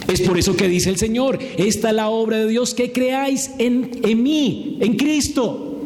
[0.06, 3.52] Es por eso que dice el Señor, esta es la obra de Dios que creáis
[3.58, 5.80] en, en mí, en Cristo.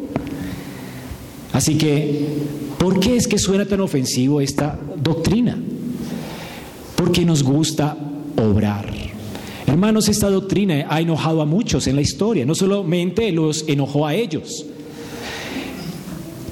[1.53, 2.25] Así que,
[2.79, 5.55] ¿por qué es que suena tan ofensivo esta doctrina?
[6.95, 7.95] Porque nos gusta
[8.35, 8.91] obrar.
[9.67, 14.15] Hermanos, esta doctrina ha enojado a muchos en la historia, no solamente los enojó a
[14.15, 14.65] ellos.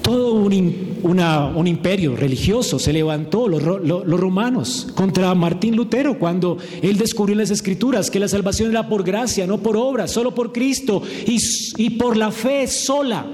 [0.03, 7.39] Todo un, imperio religioso se levantó, los, romanos, contra Martín Lutero, cuando él descubrió en
[7.39, 11.39] las escrituras que la salvación era por gracia, no por obra, solo por Cristo y,
[11.77, 13.25] y por la fe sola,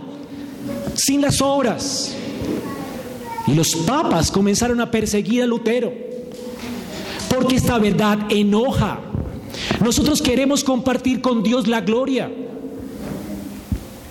[0.95, 2.15] sin las obras.
[3.47, 5.93] Y los papas comenzaron a perseguir a Lutero,
[7.29, 8.99] porque esta verdad enoja
[9.83, 12.31] nosotros queremos compartir con Dios la gloria.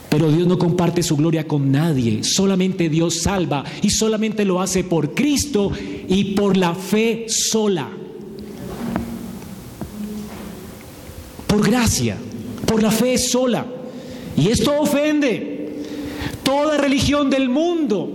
[0.09, 2.23] Pero Dios no comparte su gloria con nadie.
[2.23, 5.73] Solamente Dios salva y solamente lo hace por Cristo
[6.09, 7.89] y por la fe sola.
[11.47, 12.19] Por gracia,
[12.67, 13.65] por la fe sola.
[14.37, 15.61] Y esto ofende.
[16.43, 18.11] Toda religión del mundo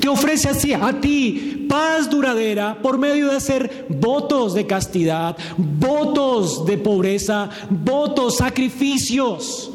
[0.00, 6.64] te ofrece así a ti paz duradera por medio de hacer votos de castidad, votos
[6.66, 9.70] de pobreza, votos, sacrificios.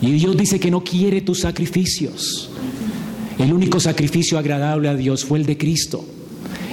[0.00, 2.50] Y Dios dice que no quiere tus sacrificios.
[3.38, 6.04] El único sacrificio agradable a Dios fue el de Cristo,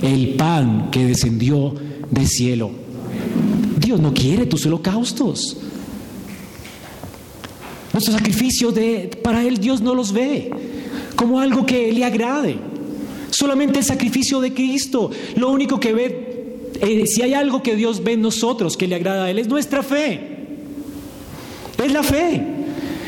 [0.01, 1.73] el pan que descendió
[2.11, 2.71] del cielo.
[3.79, 5.57] Dios no quiere tus holocaustos.
[7.93, 10.74] Nuestros sacrificios de, para Él Dios no los ve
[11.15, 12.58] como algo que le agrade.
[13.30, 15.12] Solamente el sacrificio de Cristo.
[15.36, 18.95] Lo único que ve, eh, si hay algo que Dios ve en nosotros que le
[18.95, 20.19] agrada a Él, es nuestra fe.
[21.84, 22.41] Es la fe.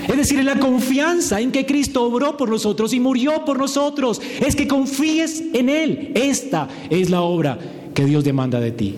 [0.08, 4.22] Es decir, la confianza en que Cristo obró por nosotros y murió por nosotros.
[4.46, 6.12] Es que confíes en Él.
[6.16, 7.60] Esta es la obra
[7.94, 8.96] que Dios demanda de ti.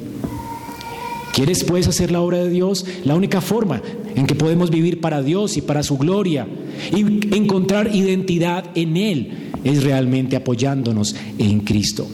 [1.39, 2.86] ¿Quieres pues hacer la obra de Dios?
[3.06, 3.82] La única forma
[4.13, 6.45] en que podemos vivir para Dios y para su gloria
[6.93, 6.99] y
[7.34, 9.32] encontrar identidad en Él
[9.63, 12.06] es realmente apoyándonos en Cristo.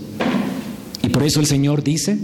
[1.01, 2.19] Y por eso el Señor dice,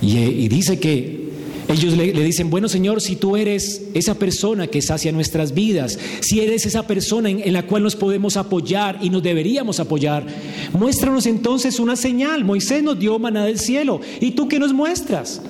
[0.00, 1.30] y, dice que
[1.68, 6.40] ellos le, dicen, bueno Señor, si tú eres esa persona que sacia nuestras vidas, si
[6.40, 10.26] eres esa persona en, en, la cual nos podemos apoyar y nos deberíamos apoyar,
[10.72, 12.44] muéstranos entonces una señal.
[12.44, 14.00] Moisés nos dio maná del cielo.
[14.20, 15.40] ¿Y tú qué nos muestras?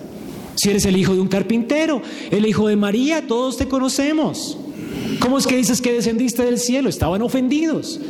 [0.55, 4.59] Si eres el hijo de un carpintero, el hijo de María, todos te conocemos.
[5.21, 6.89] ¿Cómo es que dices que descendiste del cielo?
[6.89, 8.01] Estaban ofendidos.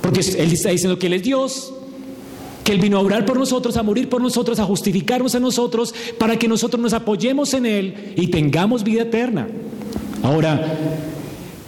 [0.00, 1.72] Porque Él está diciendo que Él es Dios,
[2.64, 5.94] que Él vino a orar por nosotros, a morir por nosotros, a justificarnos a nosotros,
[6.18, 9.48] para que nosotros nos apoyemos en Él y tengamos vida eterna.
[10.22, 10.78] Ahora,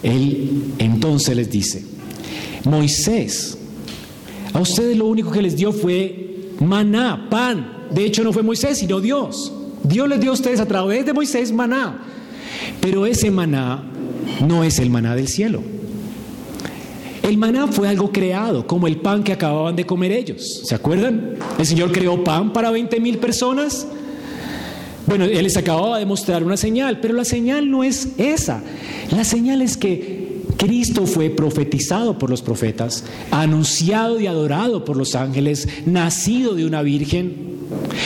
[0.03, 1.83] Él entonces les dice,
[2.65, 3.57] Moisés,
[4.53, 7.87] a ustedes lo único que les dio fue maná, pan.
[7.91, 9.51] De hecho, no fue Moisés, sino Dios.
[9.83, 11.99] Dios les dio a ustedes a través de Moisés maná.
[12.81, 13.83] Pero ese maná
[14.45, 15.61] no es el maná del cielo.
[17.21, 20.61] El maná fue algo creado, como el pan que acababan de comer ellos.
[20.65, 21.35] ¿Se acuerdan?
[21.57, 23.87] El Señor creó pan para 20 mil personas.
[25.05, 28.61] Bueno, Él les acababa de mostrar una señal, pero la señal no es esa.
[29.11, 30.22] La señal es que
[30.63, 36.81] Cristo fue profetizado por los profetas, anunciado y adorado por los ángeles, nacido de una
[36.81, 37.35] virgen,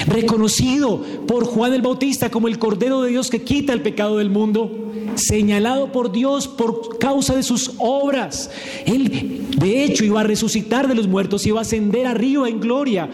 [0.08, 4.32] reconocido por Juan el Bautista como el Cordero de Dios que quita el pecado del
[4.32, 4.72] mundo
[5.14, 8.50] señalado por Dios por causa de sus obras.
[8.88, 13.08] Él, de hecho, iba a resucitar de los muertos, iba a ascender arriba en gloria.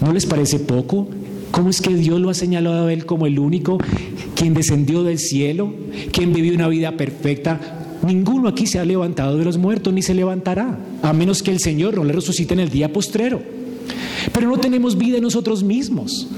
[0.00, 1.08] ¿No les parece poco?
[1.50, 3.76] ¿Cómo es que Dios lo ha señalado a Él como el único,
[4.34, 5.74] quien descendió del cielo,
[6.10, 7.79] quien vivió una vida perfecta?
[8.02, 11.60] Ninguno aquí se ha levantado de los muertos ni se levantará, a menos que el
[11.60, 13.42] Señor no le resucite en el día postrero.
[14.32, 16.28] Pero no tenemos vida en nosotros mismos.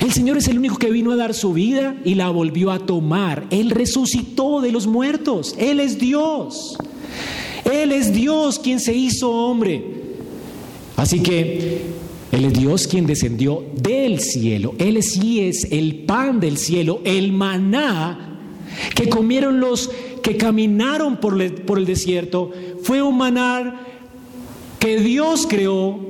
[0.00, 2.80] El Señor es el único que vino a dar su vida y la volvió a
[2.80, 3.46] tomar.
[3.50, 5.54] Él resucitó de los muertos.
[5.58, 6.76] Él es Dios.
[7.64, 9.84] Él es Dios quien se hizo hombre.
[10.96, 11.82] Así que
[12.30, 14.74] Él es Dios quien descendió del cielo.
[14.78, 18.38] Él sí es el pan del cielo, el maná
[18.94, 19.90] que comieron los
[20.26, 22.50] que caminaron por el, desierto.
[22.82, 23.80] Fue un maná
[24.80, 26.00] que Dios creó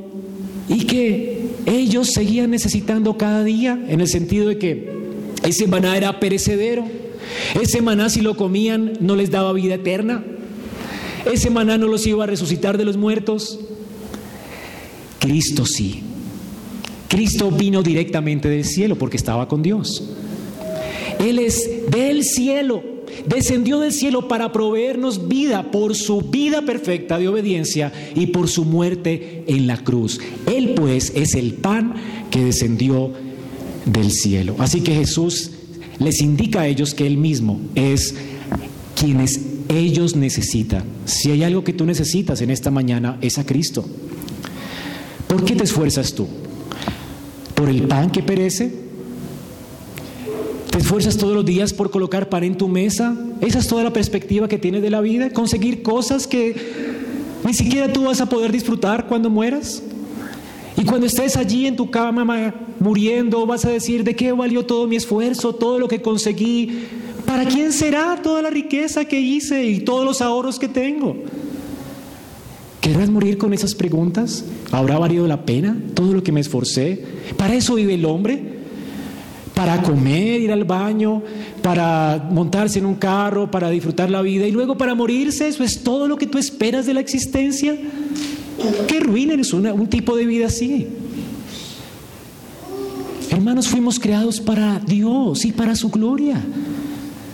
[0.71, 4.91] y que ellos seguían necesitando cada día, en el sentido de que
[5.43, 6.87] ese maná era perecedero,
[7.61, 10.25] ese maná si lo comían no les daba vida eterna,
[11.31, 13.61] ese maná no los iba a resucitar de los muertos.
[15.19, 16.05] Cristo sí.
[17.09, 20.09] Cristo vino directamente del cielo porque estaba con Dios.
[21.19, 22.96] Él es del cielo
[23.27, 28.65] descendió del cielo para proveernos vida por su vida perfecta de obediencia y por su
[28.65, 30.21] muerte en la cruz.
[30.47, 31.95] Él pues es el pan
[32.31, 33.13] que descendió
[33.85, 34.57] del cielo.
[34.59, 35.53] Así que Jesús
[35.99, 38.15] les indica a ellos que Él mismo es
[38.99, 40.85] quienes ellos necesitan.
[41.05, 43.85] Si hay algo que tú necesitas en esta mañana es a Cristo.
[45.27, 46.27] ¿Por qué te esfuerzas tú?
[47.55, 48.86] ¿Por el pan que perece?
[50.77, 53.17] ¿Te esfuerzas todos los días por colocar pan en tu mesa?
[53.41, 55.31] ¿Esa es toda la perspectiva que tienes de la vida?
[55.31, 56.55] ¿Conseguir cosas que
[57.47, 59.83] ni siquiera tú vas a poder disfrutar cuando mueras?
[60.77, 64.87] Y cuando estés allí en tu cama muriendo, vas a decir, ¿de qué valió todo
[64.87, 66.85] mi esfuerzo, todo lo que conseguí?
[67.25, 71.17] ¿Para quién será toda la riqueza que hice y todos los ahorros que tengo?
[72.83, 74.45] ¿Querrás morir con esas preguntas?
[74.73, 77.03] ¿Habrá valido la pena todo lo que me esforcé?
[77.39, 78.56] ¿Para eso vive el hombre?
[79.57, 81.23] Para comer, ir al baño,
[81.63, 85.49] para montarse en un carro, para disfrutar la vida y luego para morirse.
[85.49, 87.75] Eso es todo lo que tú esperas de la existencia.
[88.87, 90.89] Qué ruina es un tipo de vida así.
[93.31, 96.39] Hermanos, fuimos creados para Dios y para su gloria.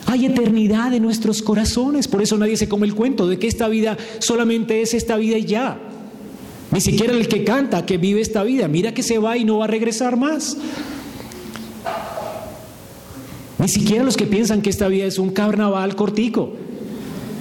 [0.06, 3.66] Hay eternidad en nuestros corazones, por eso nadie se come el cuento de que esta
[3.66, 5.76] vida solamente es esta vida y ya.
[6.70, 9.58] Ni siquiera el que canta, que vive esta vida, mira que se va y no
[9.58, 10.56] va a regresar más.
[13.62, 16.52] Ni siquiera los que piensan que esta vida es un carnaval cortico.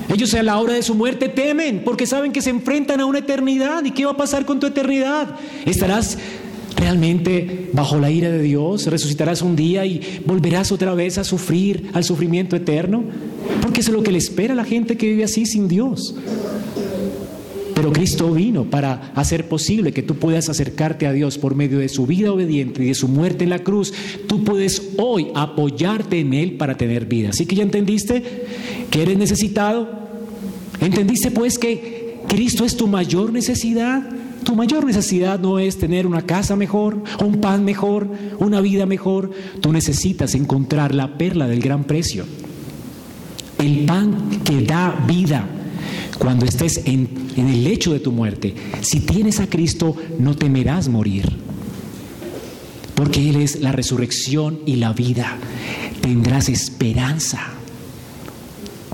[0.08, 3.20] Ellos a la hora de su muerte temen porque saben que se enfrentan a una
[3.20, 3.84] eternidad.
[3.86, 5.36] ¿Y qué va a pasar con tu eternidad?
[5.66, 6.20] ¿Estarás
[6.78, 8.86] realmente bajo la ira de Dios?
[8.86, 13.04] ¿Resucitarás un día y volverás otra vez a sufrir al sufrimiento eterno?
[13.60, 16.14] Porque eso es lo que le espera a la gente que vive así sin Dios.
[17.82, 21.90] Pero Cristo vino para hacer posible que tú puedas acercarte a Dios por medio de
[21.90, 23.92] su vida obediente y de su muerte en la cruz.
[24.28, 27.30] Tú puedes hoy apoyarte en Él para tener vida.
[27.30, 28.22] Así que ya entendiste
[28.92, 29.90] que eres necesitado.
[30.80, 34.08] ¿Entendiste pues que Cristo es tu mayor necesidad?
[34.44, 38.08] Tu mayor necesidad no es tener una casa mejor, un pan mejor,
[38.38, 39.32] una vida mejor.
[39.60, 42.26] Tú necesitas encontrar la perla del gran precio.
[43.58, 45.61] El pan que da vida
[46.22, 51.28] cuando estés en, el lecho de tu muerte, si tienes a Cristo, no temerás morir.
[52.94, 55.36] Porque Él es la resurrección y la vida.
[56.02, 57.40] Tendrás esperanza.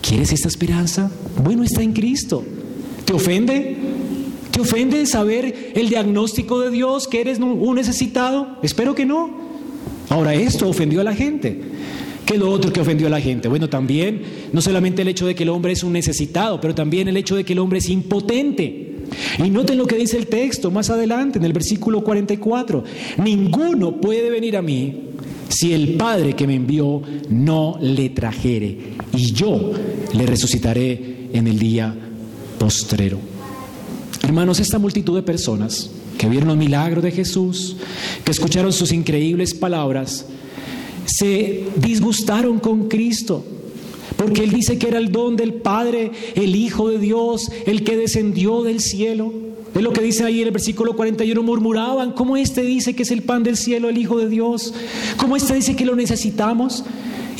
[0.01, 1.11] ¿Quieres esta esperanza?
[1.43, 2.45] Bueno, está en Cristo.
[3.03, 3.75] ¿Te ofende?
[4.51, 8.57] ¿Te ofende saber el diagnóstico de Dios que eres un necesitado?
[8.63, 9.31] Espero que no.
[10.07, 11.61] Ahora, esto ofendió a la gente.
[12.27, 13.47] ¿Qué es lo otro que ofendió a la gente?
[13.47, 14.21] Bueno, también
[14.51, 17.37] no solamente el hecho de que el hombre es un necesitado, pero también el hecho
[17.37, 18.97] de que el hombre es impotente.
[19.39, 22.83] Y noten lo que dice el texto más adelante, en el versículo 44.
[23.23, 25.03] Ninguno puede venir a mí
[25.47, 28.77] si el Padre que me envió no le trajere,
[29.15, 29.71] y yo
[30.13, 31.95] le resucitaré en el día
[32.59, 33.19] postrero.
[34.21, 37.77] Hermanos, esta multitud de personas que vieron los milagros de Jesús,
[38.25, 40.25] que escucharon sus increíbles palabras,
[41.07, 43.43] se disgustaron con Cristo.
[44.15, 47.97] Porque Él dice que era el don del Padre, el Hijo de Dios, el que
[47.97, 49.31] descendió del cielo.
[49.73, 53.11] Es lo que dice ahí en el versículo 41, murmuraban, ¿cómo este dice que es
[53.11, 54.73] el pan del cielo, el Hijo de Dios?
[55.17, 56.83] ¿Cómo este dice que lo necesitamos?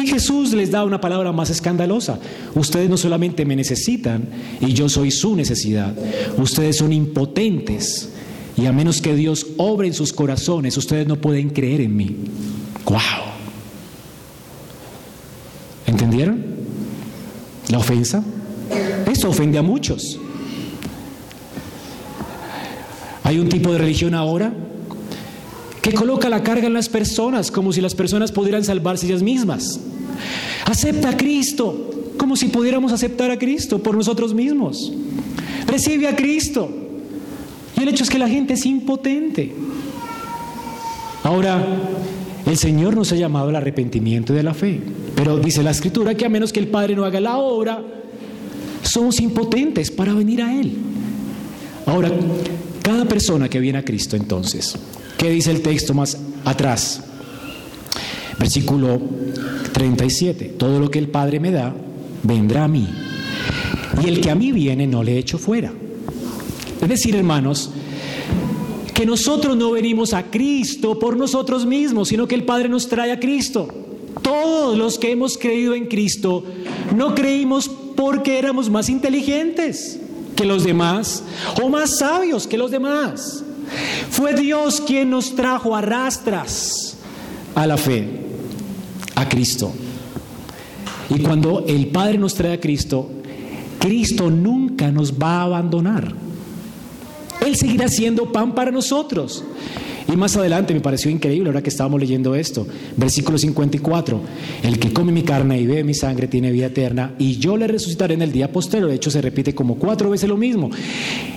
[0.02, 2.20] Y Jesús les da una palabra más escandalosa.
[2.54, 4.30] Ustedes no solamente me necesitan
[4.62, 5.96] y yo soy su necesidad.
[6.38, 8.10] Ustedes son impotentes
[8.56, 12.16] y a menos que Dios obre en sus corazones, ustedes no pueden creer en mí.
[12.86, 13.00] ¡Wow!
[15.88, 16.44] ¿Entendieron?
[17.70, 18.24] La ofensa.
[19.12, 20.20] Eso ofende a muchos.
[23.24, 24.54] Hay un tipo de religión ahora
[25.82, 29.80] que coloca la carga en las personas como si las personas pudieran salvarse ellas mismas.
[30.66, 34.92] Acepta a Cristo como si pudiéramos aceptar a Cristo por nosotros mismos.
[35.68, 36.70] Recibe a Cristo.
[37.78, 39.54] Y el hecho es que la gente es impotente.
[41.24, 41.66] Ahora,
[42.48, 44.80] el Señor nos ha llamado al arrepentimiento de la fe.
[45.16, 47.84] Pero dice la Escritura que a menos que el Padre no haga la obra,
[48.84, 50.74] somos impotentes para venir a Él.
[51.86, 52.12] Ahora,
[52.82, 54.76] cada persona que viene a Cristo entonces,
[55.18, 57.04] ¿qué dice el texto más atrás?
[58.40, 59.02] Versículo
[59.74, 60.56] 37.
[60.58, 61.76] Todo lo que el Padre me da,
[62.24, 62.88] vendrá a mí.
[64.04, 65.74] Y el que a mí viene, no le echo fuera.
[66.82, 67.72] Es decir, hermanos,
[68.98, 73.12] que nosotros no venimos a Cristo por nosotros mismos, sino que el Padre nos trae
[73.12, 73.68] a Cristo.
[74.24, 76.44] Todos los que hemos creído en Cristo
[76.96, 80.00] no creímos porque éramos más inteligentes
[80.36, 81.24] que los demás
[81.62, 83.44] o más sabios que los demás.
[84.10, 86.98] Fue Dios quien nos trajo a rastras
[87.54, 88.10] a la fe
[89.14, 89.72] a Cristo.
[91.12, 93.12] Y cuando el Padre nos trae a Cristo,
[93.78, 96.27] Cristo nunca nos va a abandonar.
[97.48, 99.44] Él seguirá siendo pan para nosotros.
[100.12, 104.22] Y más adelante me pareció increíble ahora que estábamos leyendo esto, versículo 54,
[104.64, 107.68] el que come mi carne y bebe mi sangre tiene vida eterna y yo le
[107.68, 108.88] resucitaré en el día postero.
[108.88, 110.70] De hecho se repite como cuatro veces lo mismo.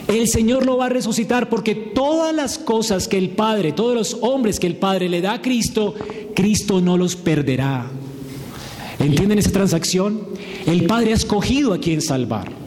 [0.07, 4.19] El Señor lo va a resucitar porque todas las cosas que el Padre, todos los
[4.21, 5.95] hombres que el Padre le da a Cristo,
[6.35, 7.91] Cristo no los perderá.
[9.01, 10.21] ¿Entienden esa transacción?
[10.67, 12.60] El Padre ha escogido a quien salvar.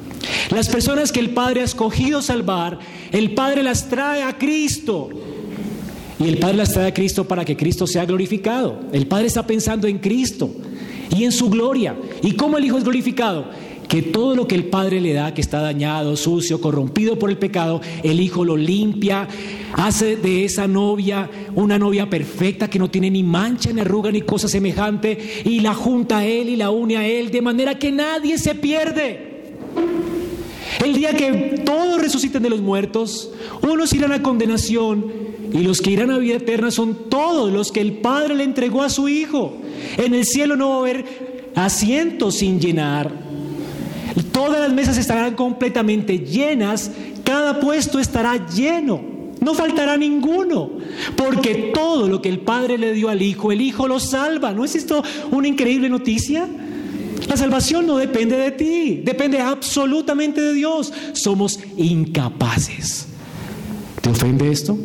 [0.52, 2.80] Las personas que el Padre ha escogido salvar,
[3.12, 5.10] el Padre las trae a Cristo.
[6.20, 8.80] Y el Padre las trae a Cristo para que Cristo sea glorificado.
[8.92, 10.50] El Padre está pensando en Cristo
[11.16, 11.96] y en su gloria.
[12.22, 13.46] ¿Y cómo el Hijo es glorificado?
[13.88, 17.38] Que todo lo que el Padre le da, que está dañado, sucio, corrompido por el
[17.38, 19.28] pecado, el Hijo lo limpia,
[19.74, 24.22] hace de esa novia una novia perfecta que no tiene ni mancha, ni arruga, ni
[24.22, 27.92] cosa semejante, y la junta a Él y la une a Él, de manera que
[27.92, 29.34] nadie se pierde.
[30.84, 33.32] El día que todos resuciten de los muertos,
[33.62, 35.06] unos irán a condenación
[35.54, 38.84] y los que irán a vida eterna son todos los que el Padre le entregó
[38.84, 39.54] a su Hijo.
[39.98, 43.12] En el cielo no va a haber asientos sin llenar.
[44.34, 46.92] Todas las mesas estarán completamente llenas.
[47.24, 49.02] Cada puesto estará lleno.
[49.40, 50.70] No faltará ninguno.
[51.16, 54.52] Porque todo lo que el Padre le dio al Hijo, el Hijo lo salva.
[54.52, 56.46] ¿No es esto una increíble noticia?
[57.28, 60.92] La salvación no depende de ti, depende absolutamente de Dios.
[61.14, 63.08] Somos incapaces.
[64.02, 64.78] ¿Te ofende esto?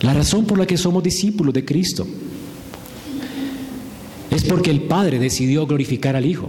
[0.00, 2.06] La razón por la que somos discípulos de Cristo
[4.30, 6.48] es porque el Padre decidió glorificar al Hijo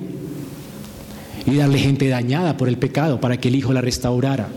[1.46, 4.50] y darle gente dañada por el pecado para que el Hijo la restaurara.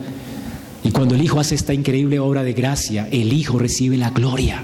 [0.84, 4.62] Y cuando el Hijo hace esta increíble obra de gracia, el Hijo recibe la gloria.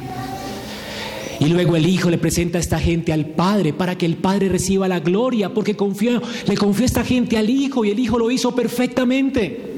[1.40, 4.48] Y luego el Hijo le presenta a esta gente al Padre para que el Padre
[4.48, 8.54] reciba la gloria, porque le confió esta gente al Hijo y el Hijo lo hizo
[8.54, 9.74] perfectamente.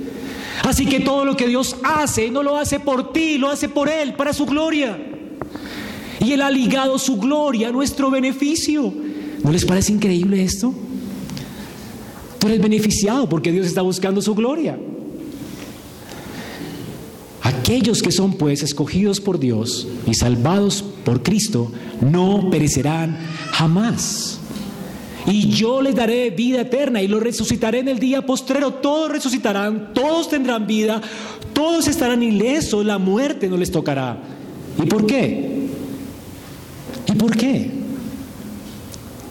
[0.63, 3.89] Así que todo lo que Dios hace, no lo hace por ti, lo hace por
[3.89, 4.99] Él, para su gloria.
[6.19, 8.93] Y Él ha ligado su gloria a nuestro beneficio.
[9.43, 10.75] ¿No les parece increíble esto?
[12.39, 14.79] Tú eres beneficiado porque Dios está buscando su gloria.
[17.51, 23.19] Aquellos que son pues escogidos por Dios y salvados por Cristo no perecerán
[23.51, 24.39] jamás.
[25.27, 28.75] Y yo les daré vida eterna y los resucitaré en el día postrero.
[28.75, 31.03] Todos resucitarán, todos tendrán vida,
[31.53, 34.23] todos estarán ilesos, la muerte no les tocará.
[34.81, 35.67] ¿Y por qué?
[37.09, 37.69] ¿Y por qué?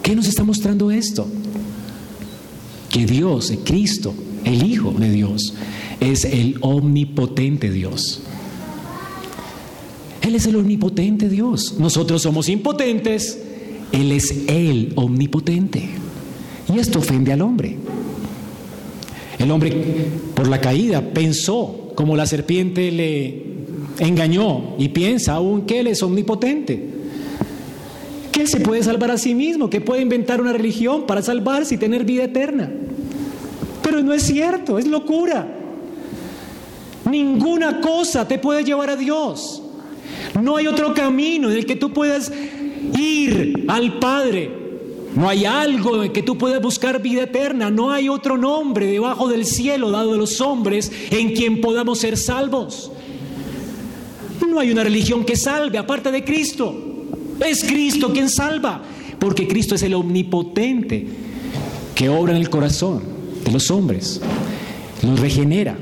[0.02, 1.26] ¿Qué nos está mostrando esto?
[2.90, 4.12] Que Dios, Cristo,
[4.44, 5.54] el Hijo de Dios,
[6.00, 8.22] es el omnipotente Dios.
[10.22, 11.76] Él es el omnipotente Dios.
[11.78, 13.38] Nosotros somos impotentes.
[13.92, 15.88] Él es el omnipotente.
[16.72, 17.76] Y esto ofende al hombre.
[19.38, 19.72] El hombre,
[20.34, 23.42] por la caída, pensó como la serpiente le
[23.98, 26.88] engañó y piensa aún que Él es omnipotente.
[28.30, 31.74] Que Él se puede salvar a sí mismo, que puede inventar una religión para salvarse
[31.74, 32.70] y tener vida eterna.
[33.90, 35.44] Pero no es cierto, es locura.
[37.10, 39.60] Ninguna cosa te puede llevar a Dios.
[40.40, 42.30] No hay otro camino en el que tú puedas
[42.96, 44.58] ir al Padre.
[45.16, 47.68] No hay algo en que tú puedas buscar vida eterna.
[47.68, 52.16] No hay otro nombre debajo del cielo dado a los hombres en quien podamos ser
[52.16, 52.92] salvos.
[54.48, 56.72] No hay una religión que salve aparte de Cristo.
[57.44, 58.82] Es Cristo quien salva.
[59.18, 61.08] Porque Cristo es el omnipotente
[61.96, 63.19] que obra en el corazón
[63.50, 64.20] los hombres.
[65.02, 65.76] Los regenera.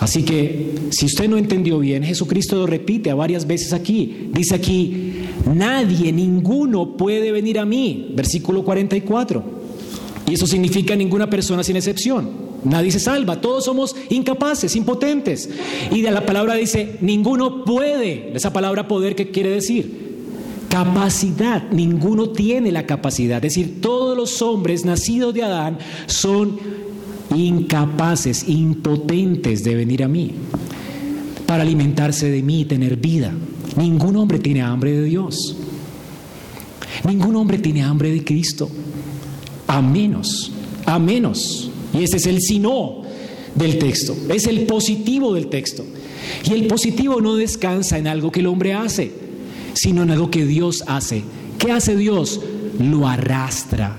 [0.00, 4.30] Así que si usted no entendió bien, Jesucristo lo repite a varias veces aquí.
[4.32, 5.12] Dice aquí,
[5.54, 8.12] nadie, ninguno puede venir a mí.
[8.14, 9.44] Versículo 44.
[10.28, 12.30] Y eso significa ninguna persona sin excepción.
[12.64, 15.48] Nadie se salva, todos somos incapaces, impotentes.
[15.90, 18.32] Y de la palabra dice, ninguno puede.
[18.34, 20.01] Esa palabra poder, ¿qué quiere decir?
[20.72, 23.44] Capacidad, ninguno tiene la capacidad.
[23.44, 26.58] Es decir, todos los hombres nacidos de Adán son
[27.36, 30.30] incapaces, impotentes de venir a mí,
[31.44, 33.34] para alimentarse de mí y tener vida.
[33.76, 35.58] Ningún hombre tiene hambre de Dios.
[37.06, 38.70] Ningún hombre tiene hambre de Cristo.
[39.66, 40.52] A menos,
[40.86, 41.70] a menos.
[41.92, 43.02] Y ese es el sino
[43.54, 44.16] del texto.
[44.30, 45.84] Es el positivo del texto.
[46.48, 49.21] Y el positivo no descansa en algo que el hombre hace,
[49.74, 51.24] sino en algo que Dios hace.
[51.58, 52.40] ¿Qué hace Dios?
[52.78, 53.98] Lo arrastra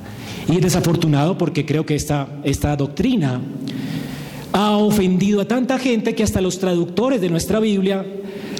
[0.49, 3.41] y es desafortunado porque creo que esta, esta doctrina
[4.51, 8.05] ha ofendido a tanta gente que hasta los traductores de nuestra Biblia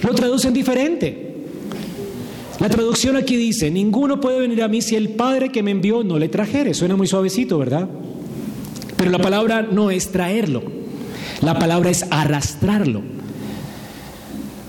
[0.01, 1.33] lo traducen diferente.
[2.59, 6.03] La traducción aquí dice, ninguno puede venir a mí si el Padre que me envió
[6.03, 6.73] no le trajere.
[6.73, 7.89] Suena muy suavecito, ¿verdad?
[8.95, 10.63] Pero la palabra no es traerlo,
[11.41, 13.01] la palabra es arrastrarlo.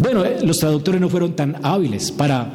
[0.04, 2.52] Bueno, eh, los traductores no fueron tan hábiles para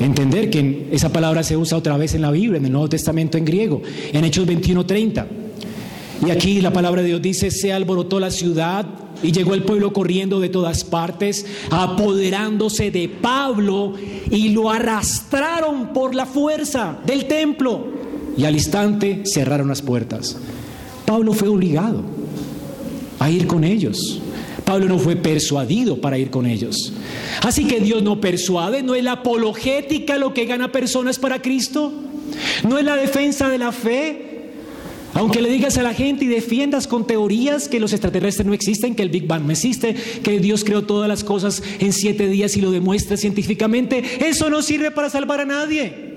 [0.00, 3.38] Entender que esa palabra se usa otra vez en la Biblia, en el Nuevo Testamento
[3.38, 3.82] en griego,
[4.12, 5.26] en Hechos 21:30.
[6.26, 8.86] Y aquí la palabra de Dios dice, se alborotó la ciudad
[9.22, 13.94] y llegó el pueblo corriendo de todas partes, apoderándose de Pablo
[14.30, 17.86] y lo arrastraron por la fuerza del templo.
[18.36, 20.36] Y al instante cerraron las puertas.
[21.04, 22.02] Pablo fue obligado
[23.18, 24.21] a ir con ellos.
[24.64, 26.92] Pablo no fue persuadido para ir con ellos.
[27.42, 31.92] Así que Dios no persuade, no es la apologética lo que gana personas para Cristo,
[32.68, 34.28] no es la defensa de la fe.
[35.14, 38.94] Aunque le digas a la gente y defiendas con teorías que los extraterrestres no existen,
[38.94, 42.56] que el Big Bang no existe, que Dios creó todas las cosas en siete días
[42.56, 46.11] y lo demuestra científicamente, eso no sirve para salvar a nadie.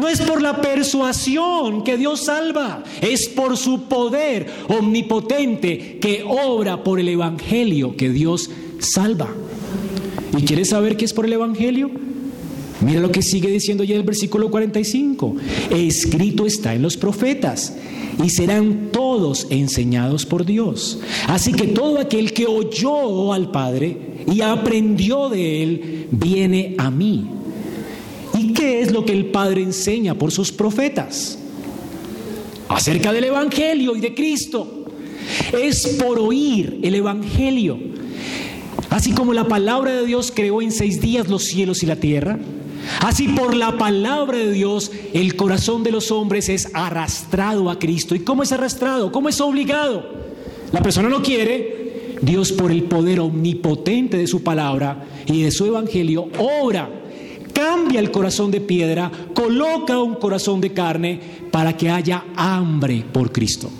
[0.00, 6.82] No es por la persuasión que Dios salva, es por su poder omnipotente que obra
[6.82, 9.28] por el Evangelio que Dios salva.
[10.36, 11.90] ¿Y quieres saber qué es por el Evangelio?
[12.80, 15.36] Mira lo que sigue diciendo ya el versículo 45.
[15.70, 17.74] Escrito está en los profetas
[18.22, 20.98] y serán todos enseñados por Dios.
[21.28, 23.96] Así que todo aquel que oyó al Padre
[24.30, 27.26] y aprendió de él, viene a mí.
[28.64, 31.38] ¿Y qué es lo que el Padre enseña por sus profetas?
[32.66, 34.86] Acerca del Evangelio y de Cristo.
[35.52, 37.78] Es por oír el Evangelio.
[38.88, 42.38] Así como la palabra de Dios creó en seis días los cielos y la tierra,
[43.00, 48.14] así por la palabra de Dios el corazón de los hombres es arrastrado a Cristo.
[48.14, 49.12] ¿Y cómo es arrastrado?
[49.12, 50.06] ¿Cómo es obligado?
[50.72, 55.66] La persona no quiere, Dios por el poder omnipotente de su palabra y de su
[55.66, 57.03] evangelio obra
[57.54, 63.32] cambia el corazón de piedra, coloca un corazón de carne para que haya hambre por
[63.32, 63.70] Cristo.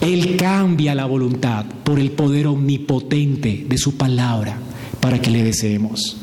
[0.00, 4.58] Él cambia la voluntad por el poder omnipotente de su palabra
[5.00, 6.16] para que le deseemos.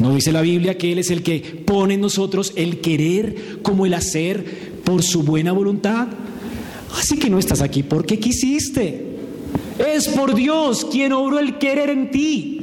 [0.00, 3.86] ¿No dice la Biblia que Él es el que pone en nosotros el querer como
[3.86, 6.08] el hacer por su buena voluntad?
[6.98, 9.06] Así que no estás aquí porque quisiste.
[9.78, 12.59] Es por Dios quien obró el querer en ti.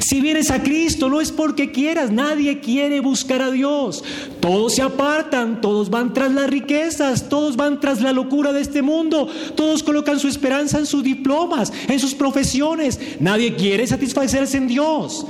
[0.00, 4.04] Si vienes a Cristo no es porque quieras, nadie quiere buscar a Dios.
[4.40, 8.82] Todos se apartan, todos van tras las riquezas, todos van tras la locura de este
[8.82, 13.00] mundo, todos colocan su esperanza en sus diplomas, en sus profesiones.
[13.20, 15.26] Nadie quiere satisfacerse en Dios.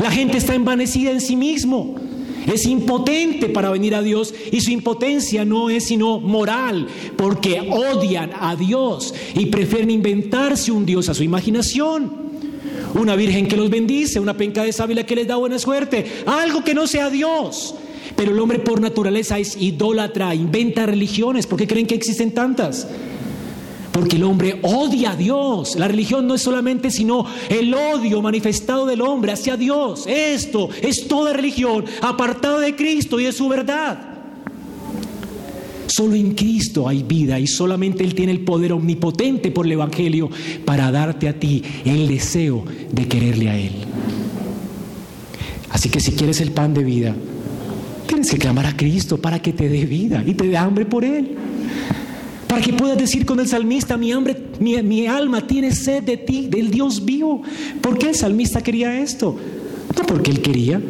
[0.00, 1.94] La gente está envanecida en sí mismo.
[2.46, 6.86] Es impotente para venir a Dios y su impotencia no es sino moral,
[7.16, 12.25] porque odian a Dios y prefieren inventarse un Dios a su imaginación.
[12.98, 16.64] Una virgen que los bendice, una penca de sábila que les da buena suerte, algo
[16.64, 17.74] que no sea Dios.
[18.16, 21.46] Pero el hombre por naturaleza es idólatra, inventa religiones.
[21.46, 22.88] ¿Por qué creen que existen tantas?
[23.92, 25.76] Porque el hombre odia a Dios.
[25.76, 30.04] La religión no es solamente sino el odio manifestado del hombre hacia Dios.
[30.06, 34.15] Esto es toda religión apartada de Cristo y de su verdad.
[35.86, 40.30] Solo en Cristo hay vida y solamente Él tiene el poder omnipotente por el Evangelio
[40.64, 43.72] para darte a ti el deseo de quererle a Él.
[45.70, 47.14] Así que si quieres el pan de vida,
[48.06, 51.04] tienes que clamar a Cristo para que te dé vida y te dé hambre por
[51.04, 51.36] Él.
[52.46, 56.46] Para que puedas decir con el salmista, mi, hambre, mi, alma tiene sed de ti,
[56.48, 57.42] del Dios vivo.
[57.80, 59.36] ¿Por qué el salmista quería esto?
[59.96, 60.80] No porque él quería,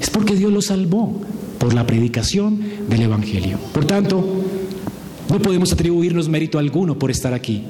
[0.00, 1.20] es porque Dios lo salvó
[1.58, 3.58] por la predicación del Evangelio.
[3.72, 4.43] Por tanto,
[5.28, 7.62] no podemos atribuirnos mérito alguno por estar aquí.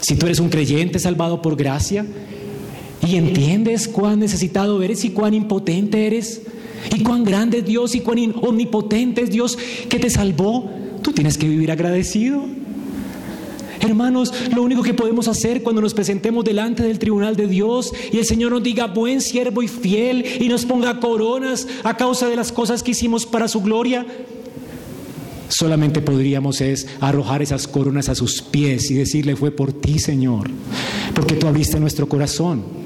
[0.00, 2.06] Si tú eres un creyente salvado por gracia
[3.06, 6.42] y entiendes cuán necesitado eres y cuán impotente eres,
[6.94, 9.56] y cuán grande es Dios y cuán omnipotente es Dios
[9.88, 10.70] que te salvó,
[11.04, 12.46] Tú tienes que vivir agradecido.
[13.78, 18.16] Hermanos, lo único que podemos hacer cuando nos presentemos delante del tribunal de Dios y
[18.16, 22.36] el Señor nos diga buen siervo y fiel y nos ponga coronas a causa de
[22.36, 24.06] las cosas que hicimos para su gloria,
[25.54, 30.50] solamente podríamos es arrojar esas coronas a sus pies y decirle fue por ti, Señor,
[31.14, 32.84] porque tú abriste nuestro corazón.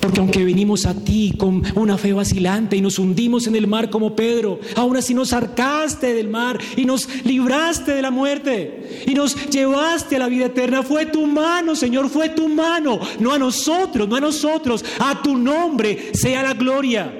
[0.00, 3.88] Porque aunque venimos a ti con una fe vacilante y nos hundimos en el mar
[3.88, 9.14] como Pedro, aún así nos arcaste del mar y nos libraste de la muerte y
[9.14, 10.82] nos llevaste a la vida eterna.
[10.82, 14.84] Fue tu mano, Señor, fue tu mano, no a nosotros, no a nosotros.
[14.98, 17.12] A tu nombre sea la gloria.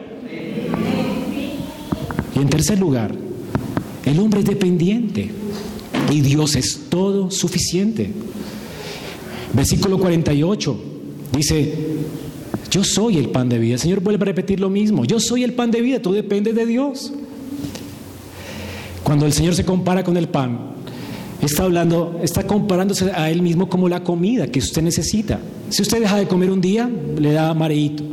[2.34, 3.14] Y en tercer lugar,
[4.04, 5.30] el hombre es dependiente
[6.10, 8.10] y Dios es todo suficiente.
[9.52, 10.80] Versículo 48
[11.36, 11.74] dice,
[12.70, 13.74] yo soy el pan de vida.
[13.74, 15.04] El Señor vuelve a repetir lo mismo.
[15.04, 16.00] Yo soy el pan de vida.
[16.00, 17.12] Tú dependes de Dios.
[19.02, 20.72] Cuando el Señor se compara con el pan,
[21.42, 25.38] está hablando, está comparándose a Él mismo como la comida que usted necesita.
[25.68, 28.04] Si usted deja de comer un día, le da mareíto.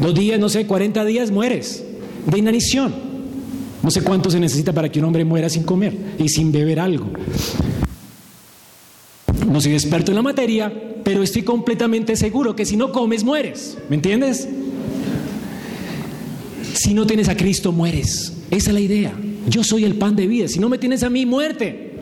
[0.00, 1.84] Dos días, no sé, 40 días, mueres
[2.26, 3.13] de inanición.
[3.84, 6.80] No sé cuánto se necesita para que un hombre muera sin comer y sin beber
[6.80, 7.10] algo.
[9.46, 10.72] No soy experto en la materia,
[11.04, 13.76] pero estoy completamente seguro que si no comes, mueres.
[13.90, 14.48] ¿Me entiendes?
[16.72, 18.32] Si no tienes a Cristo, mueres.
[18.50, 19.12] Esa es la idea.
[19.50, 20.48] Yo soy el pan de vida.
[20.48, 21.92] Si no me tienes a mí, muerte.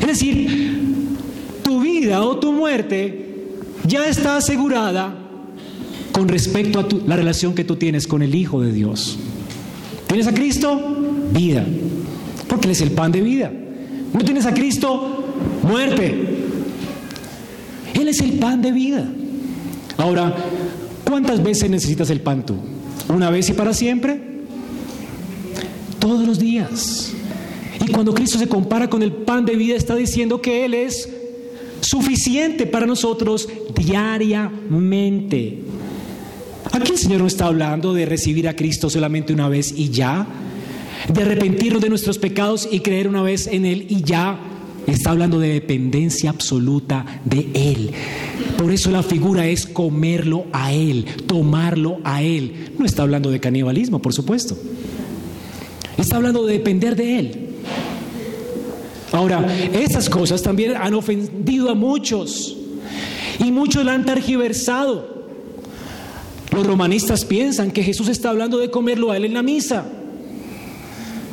[0.00, 0.78] Es decir,
[1.64, 3.48] tu vida o tu muerte
[3.84, 5.12] ya está asegurada
[6.12, 9.18] con respecto a la relación que tú tienes con el Hijo de Dios.
[10.10, 10.76] ¿Tienes a Cristo?
[11.32, 11.64] Vida.
[12.48, 13.52] Porque Él es el pan de vida.
[14.12, 15.24] ¿No tienes a Cristo?
[15.62, 16.12] Muerte.
[17.94, 19.08] Él es el pan de vida.
[19.98, 20.34] Ahora,
[21.08, 22.56] ¿cuántas veces necesitas el pan tú?
[23.08, 24.20] ¿Una vez y para siempre?
[26.00, 27.12] Todos los días.
[27.86, 31.08] Y cuando Cristo se compara con el pan de vida, está diciendo que Él es
[31.82, 35.60] suficiente para nosotros diariamente.
[36.72, 40.26] Aquí el Señor no está hablando de recibir a Cristo solamente una vez y ya,
[41.08, 44.38] de arrepentirnos de nuestros pecados y creer una vez en Él y ya,
[44.86, 47.90] Está hablando de dependencia absoluta de Él.
[48.56, 52.72] Por eso la figura es comerlo a Él, tomarlo a Él.
[52.78, 54.56] No está hablando de canibalismo, por supuesto.
[55.96, 57.46] Está hablando de depender de Él.
[59.12, 62.56] Ahora, esas cosas también han ofendido a muchos
[63.38, 65.19] y muchos la han tergiversado.
[66.52, 69.86] Los romanistas piensan que Jesús está hablando de comerlo a Él en la misa.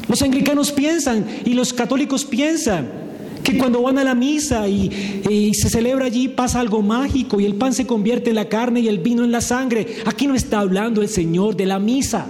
[0.07, 3.07] Los anglicanos piensan y los católicos piensan
[3.43, 7.55] que cuando van a la misa y, se celebra allí pasa algo mágico y el
[7.55, 9.87] pan se convierte en la carne y el vino en la sangre.
[10.05, 12.27] Aquí no está hablando el Señor de la misa.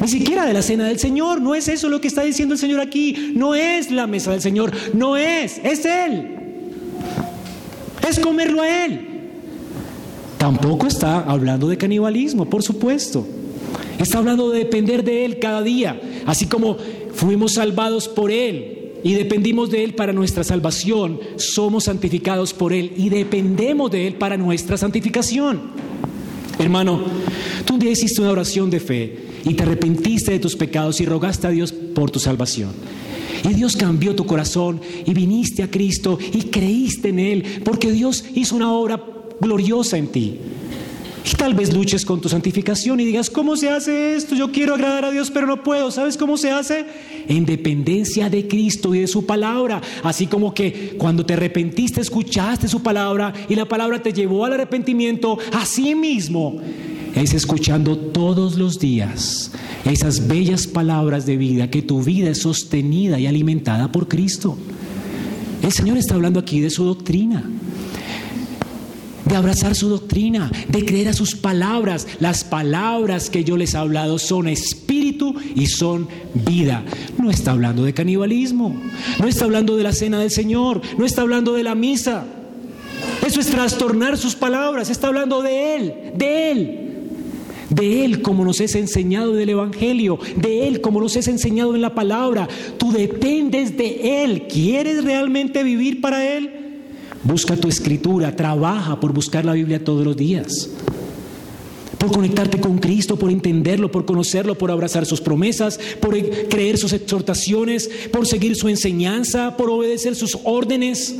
[0.00, 1.40] Ni siquiera de la cena del Señor.
[1.40, 3.32] No es eso lo que está diciendo el Señor aquí.
[3.34, 4.72] No es la mesa del Señor.
[4.94, 5.60] No es.
[5.62, 6.36] Es Él.
[8.08, 9.11] Es comerlo a Él.
[10.42, 13.24] Tampoco está hablando de canibalismo, por supuesto.
[14.00, 16.00] Está hablando de depender de Él cada día.
[16.26, 16.78] Así como
[17.14, 22.92] fuimos salvados por Él y dependimos de Él para nuestra salvación, somos santificados por Él
[22.96, 25.60] y dependemos de Él para nuestra santificación.
[26.58, 27.04] Hermano,
[27.64, 31.06] tú un día hiciste una oración de fe y te arrepentiste de tus pecados y
[31.06, 32.70] rogaste a Dios por tu salvación.
[33.48, 38.24] Y Dios cambió tu corazón y viniste a Cristo y creíste en Él porque Dios
[38.34, 40.38] hizo una obra gloriosa en ti.
[41.24, 44.34] Y tal vez luches con tu santificación y digas, ¿cómo se hace esto?
[44.34, 45.90] Yo quiero agradar a Dios, pero no puedo.
[45.90, 46.84] ¿Sabes cómo se hace?
[47.28, 49.80] En dependencia de Cristo y de su palabra.
[50.02, 54.54] Así como que cuando te arrepentiste, escuchaste su palabra y la palabra te llevó al
[54.54, 56.60] arrepentimiento, así mismo
[57.14, 59.52] es escuchando todos los días
[59.84, 64.56] esas bellas palabras de vida, que tu vida es sostenida y alimentada por Cristo.
[65.62, 67.44] El Señor está hablando aquí de su doctrina
[69.24, 72.06] de abrazar su doctrina, de creer a sus palabras.
[72.20, 76.84] Las palabras que yo les he hablado son espíritu y son vida.
[77.18, 78.74] No está hablando de canibalismo,
[79.18, 82.24] no está hablando de la cena del Señor, no está hablando de la misa.
[83.26, 86.78] Eso es trastornar sus palabras, está hablando de Él, de Él.
[87.70, 91.80] De Él como nos es enseñado del Evangelio, de Él como nos es enseñado en
[91.80, 92.46] la palabra.
[92.76, 94.46] Tú dependes de Él.
[94.46, 96.61] ¿Quieres realmente vivir para Él?
[97.24, 100.70] Busca tu escritura, trabaja por buscar la Biblia todos los días.
[101.98, 106.18] Por conectarte con Cristo, por entenderlo, por conocerlo, por abrazar sus promesas, por
[106.48, 111.14] creer sus exhortaciones, por seguir su enseñanza, por obedecer sus órdenes.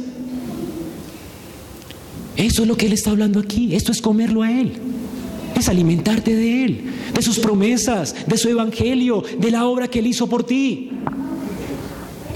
[2.36, 3.76] Eso es lo que Él está hablando aquí.
[3.76, 4.72] Esto es comerlo a Él.
[5.56, 6.84] Es alimentarte de Él,
[7.14, 10.90] de sus promesas, de su evangelio, de la obra que Él hizo por ti.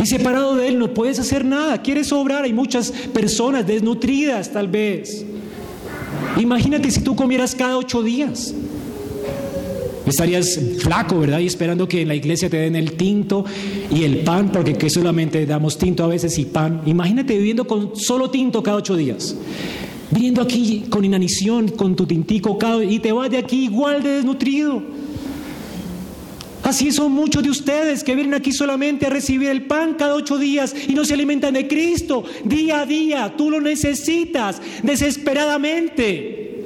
[0.07, 1.83] Separado de Él no puedes hacer nada.
[1.83, 2.45] Quieres obrar.
[2.45, 5.25] Hay muchas personas desnutridas tal vez.
[6.39, 8.55] Imagínate si tú comieras cada ocho días.
[10.07, 11.41] Estarías flaco, ¿verdad?
[11.41, 13.45] Y esperando que en la iglesia te den el tinto
[13.91, 16.83] y el pan, porque que solamente damos tinto a veces y pan.
[16.87, 19.35] Imagínate viviendo con solo tinto cada ocho días.
[20.13, 24.11] Viniendo aquí con inanición, con tu tintico cada, y te vas de aquí igual de
[24.11, 24.81] desnutrido.
[26.67, 30.37] Así son muchos de ustedes que vienen aquí solamente a recibir el pan cada ocho
[30.37, 33.33] días y no se alimentan de Cristo día a día.
[33.37, 36.65] Tú lo necesitas desesperadamente.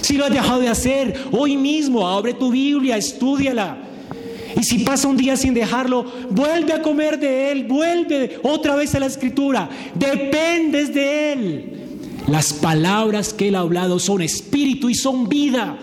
[0.00, 3.76] Si lo has dejado de hacer, hoy mismo abre tu Biblia, estudiala.
[4.58, 8.94] Y si pasa un día sin dejarlo, vuelve a comer de Él, vuelve otra vez
[8.94, 9.68] a la escritura.
[9.94, 11.72] Dependes de Él.
[12.28, 15.76] Las palabras que Él ha hablado son espíritu y son vida.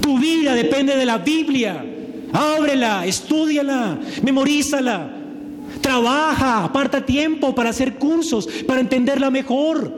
[0.00, 1.94] Tu vida depende de la Biblia.
[2.32, 5.10] Ábrela, estudiala, memorízala.
[5.80, 9.92] Trabaja, aparta tiempo para hacer cursos, para entenderla mejor.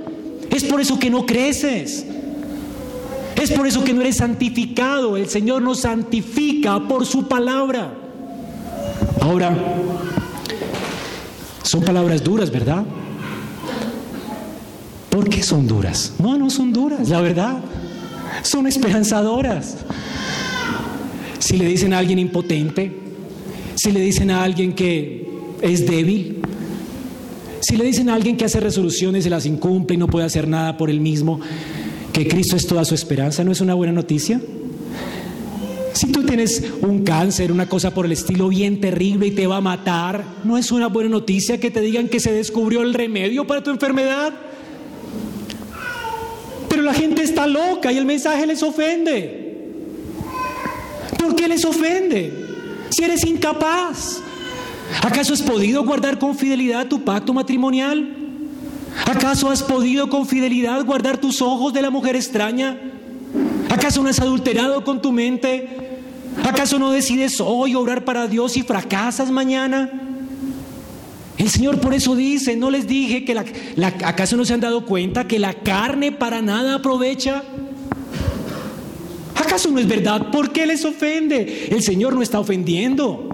[0.51, 2.07] Es por eso que no creces.
[3.41, 5.17] Es por eso que no eres santificado.
[5.17, 7.95] El Señor nos santifica por su palabra.
[9.21, 9.57] Ahora,
[11.63, 12.85] son palabras duras, ¿verdad?
[15.09, 16.15] ¿Por qué son duras?
[16.19, 17.61] No, no son duras, la verdad.
[18.43, 19.77] Son esperanzadoras.
[21.41, 22.93] Si le dicen a alguien impotente,
[23.75, 25.27] si le dicen a alguien que
[25.63, 26.37] es débil,
[27.61, 30.47] si le dicen a alguien que hace resoluciones y las incumple y no puede hacer
[30.47, 31.41] nada por él mismo,
[32.13, 34.41] que Cristo es toda su esperanza, ¿no es una buena noticia?
[35.95, 39.57] Si tú tienes un cáncer, una cosa por el estilo bien terrible y te va
[39.57, 43.47] a matar, ¿no es una buena noticia que te digan que se descubrió el remedio
[43.47, 44.35] para tu enfermedad?
[46.69, 49.40] Pero la gente está loca y el mensaje les ofende.
[51.21, 52.33] ¿Por qué les ofende?
[52.89, 54.23] Si eres incapaz.
[55.03, 58.17] ¿Acaso has podido guardar con fidelidad tu pacto matrimonial?
[59.07, 62.77] ¿Acaso has podido con fidelidad guardar tus ojos de la mujer extraña?
[63.69, 65.69] ¿Acaso no has adulterado con tu mente?
[66.43, 69.91] ¿Acaso no decides hoy obrar para Dios y fracasas mañana?
[71.39, 73.45] El Señor por eso dice, no les dije que la,
[74.05, 77.43] ¿acaso no se han dado cuenta que la carne para nada aprovecha?
[79.41, 80.31] ¿Acaso no es verdad?
[80.31, 81.69] ¿Por qué les ofende?
[81.71, 83.29] El Señor no está ofendiendo.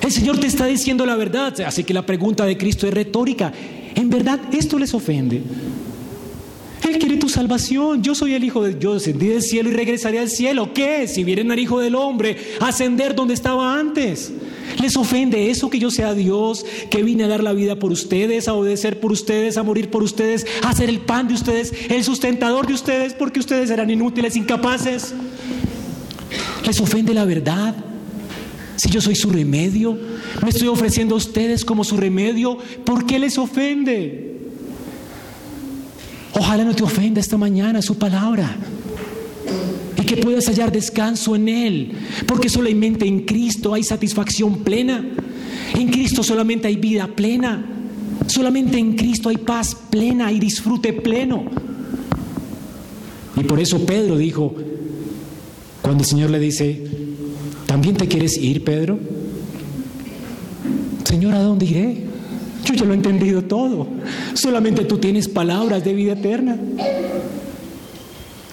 [0.00, 1.60] El Señor te está diciendo la verdad.
[1.60, 3.52] Así que la pregunta de Cristo es retórica.
[3.94, 5.42] ¿En verdad esto les ofende?
[6.82, 8.02] Él quiere tu salvación.
[8.02, 10.72] Yo soy el Hijo de Dios, descendí del cielo y regresaré al cielo.
[10.72, 11.08] ¿Qué?
[11.08, 14.32] Si vienen al Hijo del Hombre, ascender donde estaba antes.
[14.80, 18.48] ¿Les ofende eso que yo sea Dios, que vine a dar la vida por ustedes,
[18.48, 22.04] a obedecer por ustedes, a morir por ustedes, a hacer el pan de ustedes, el
[22.04, 25.14] sustentador de ustedes, porque ustedes eran inútiles, incapaces?
[26.64, 27.74] ¿Les ofende la verdad?
[28.76, 29.98] Si yo soy su remedio,
[30.42, 34.35] me estoy ofreciendo a ustedes como su remedio, ¿por qué les ofende?
[36.38, 38.56] Ojalá no te ofenda esta mañana su palabra
[39.96, 41.92] y que puedas hallar descanso en Él,
[42.26, 45.02] porque solamente en Cristo hay satisfacción plena,
[45.74, 47.64] en Cristo solamente hay vida plena,
[48.26, 51.44] solamente en Cristo hay paz plena y disfrute pleno.
[53.36, 54.54] Y por eso Pedro dijo,
[55.80, 56.86] Cuando el Señor le dice,
[57.66, 58.98] ¿también te quieres ir, Pedro?
[61.04, 62.04] Señor, ¿a dónde iré?
[62.64, 63.86] Yo ya lo he entendido todo.
[64.36, 66.58] Solamente tú tienes palabras de vida eterna.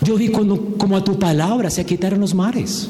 [0.02, 2.90] Yo vi cuando, como a tu palabra se quitaron los mares.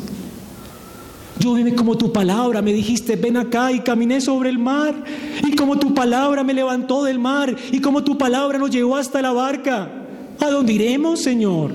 [1.39, 5.03] Yo vi como tu palabra me dijiste, ven acá y caminé sobre el mar.
[5.43, 7.55] Y como tu palabra me levantó del mar.
[7.71, 9.91] Y como tu palabra nos llevó hasta la barca.
[10.39, 11.71] ¿A dónde iremos, Señor?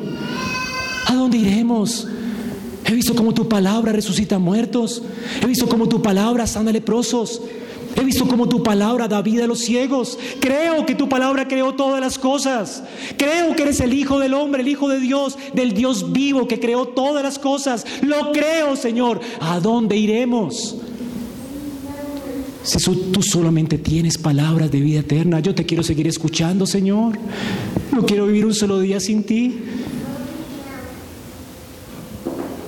[1.06, 2.06] ¿A dónde iremos?
[2.84, 5.02] He visto como tu palabra resucita muertos.
[5.42, 7.42] He visto como tu palabra sana leprosos.
[7.98, 10.18] He visto como tu palabra da vida a los ciegos.
[10.40, 12.84] Creo que tu palabra creó todas las cosas.
[13.16, 16.60] Creo que eres el Hijo del hombre, el Hijo de Dios, del Dios vivo que
[16.60, 17.84] creó todas las cosas.
[18.02, 19.20] Lo creo, Señor.
[19.40, 20.76] ¿A dónde iremos?
[22.62, 27.18] Si tú solamente tienes palabras de vida eterna, yo te quiero seguir escuchando, Señor.
[27.92, 29.58] No quiero vivir un solo día sin ti.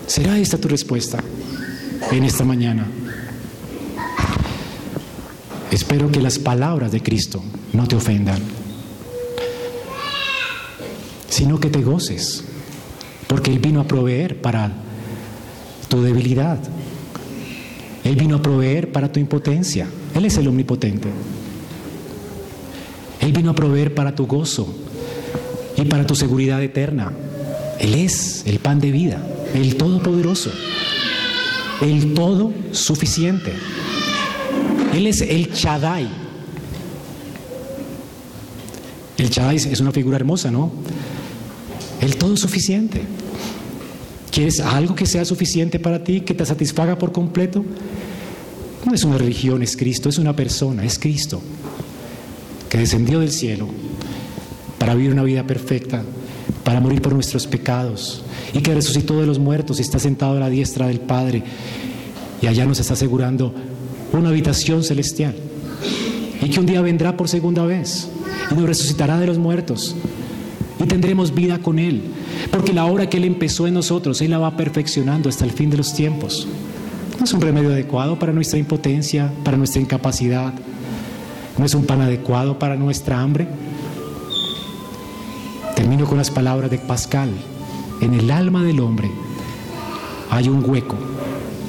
[0.07, 1.23] ¿Será esta tu respuesta
[2.11, 2.85] en esta mañana?
[5.71, 7.43] Espero que las palabras de Cristo
[7.73, 8.41] no te ofendan,
[11.29, 12.45] sino que te goces,
[13.29, 14.73] porque Él vino a proveer para
[15.89, 16.59] tu debilidad.
[18.03, 19.87] Él vino a proveer para tu impotencia.
[20.15, 21.09] Él es el omnipotente.
[23.21, 24.75] Él vino a proveer para tu gozo
[25.77, 27.13] y para tu seguridad eterna.
[27.79, 30.51] Él es el pan de vida, el todopoderoso,
[31.81, 33.53] el todo suficiente.
[34.95, 36.09] Él es el Chadai.
[39.19, 40.73] El Chadai es una figura hermosa, ¿no?
[42.01, 43.03] El todo suficiente.
[44.31, 47.65] ¿Quieres algo que sea suficiente para ti, que te satisfaga por completo?
[48.85, 51.43] No es una religión, es Cristo, es una persona, es Cristo,
[52.69, 53.69] que descendió del cielo
[54.79, 56.03] para vivir una vida perfecta,
[56.65, 58.23] para morir por nuestros pecados,
[58.55, 61.43] y que resucitó de los muertos y está sentado a la diestra del Padre,
[62.41, 63.55] y allá nos está asegurando
[64.19, 65.35] una habitación celestial
[66.43, 68.09] y que un día vendrá por segunda vez
[68.51, 69.95] y nos resucitará de los muertos
[70.83, 72.03] y tendremos vida con Él,
[72.51, 75.71] porque la obra que Él empezó en nosotros, Él la va perfeccionando hasta el fin
[75.71, 76.49] de los tiempos.
[77.19, 80.55] No es un remedio adecuado para nuestra impotencia, para nuestra incapacidad,
[81.59, 83.47] no es un pan adecuado para nuestra hambre.
[85.77, 87.31] Termino con las palabras de Pascal.
[88.01, 89.11] En el alma del hombre
[90.31, 90.97] hay un hueco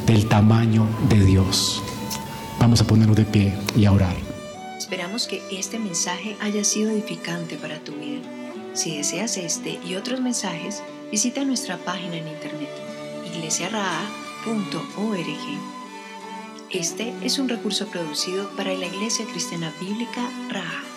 [0.07, 1.83] del tamaño de Dios.
[2.62, 4.16] Vamos a ponernos de pie y a orar.
[4.78, 8.22] Esperamos que este mensaje haya sido edificante para tu vida.
[8.74, 12.70] Si deseas este y otros mensajes, visita nuestra página en internet
[13.34, 15.26] iglesiaraa.org.
[16.70, 20.90] Este es un recurso producido para la Iglesia Cristiana Bíblica Raha.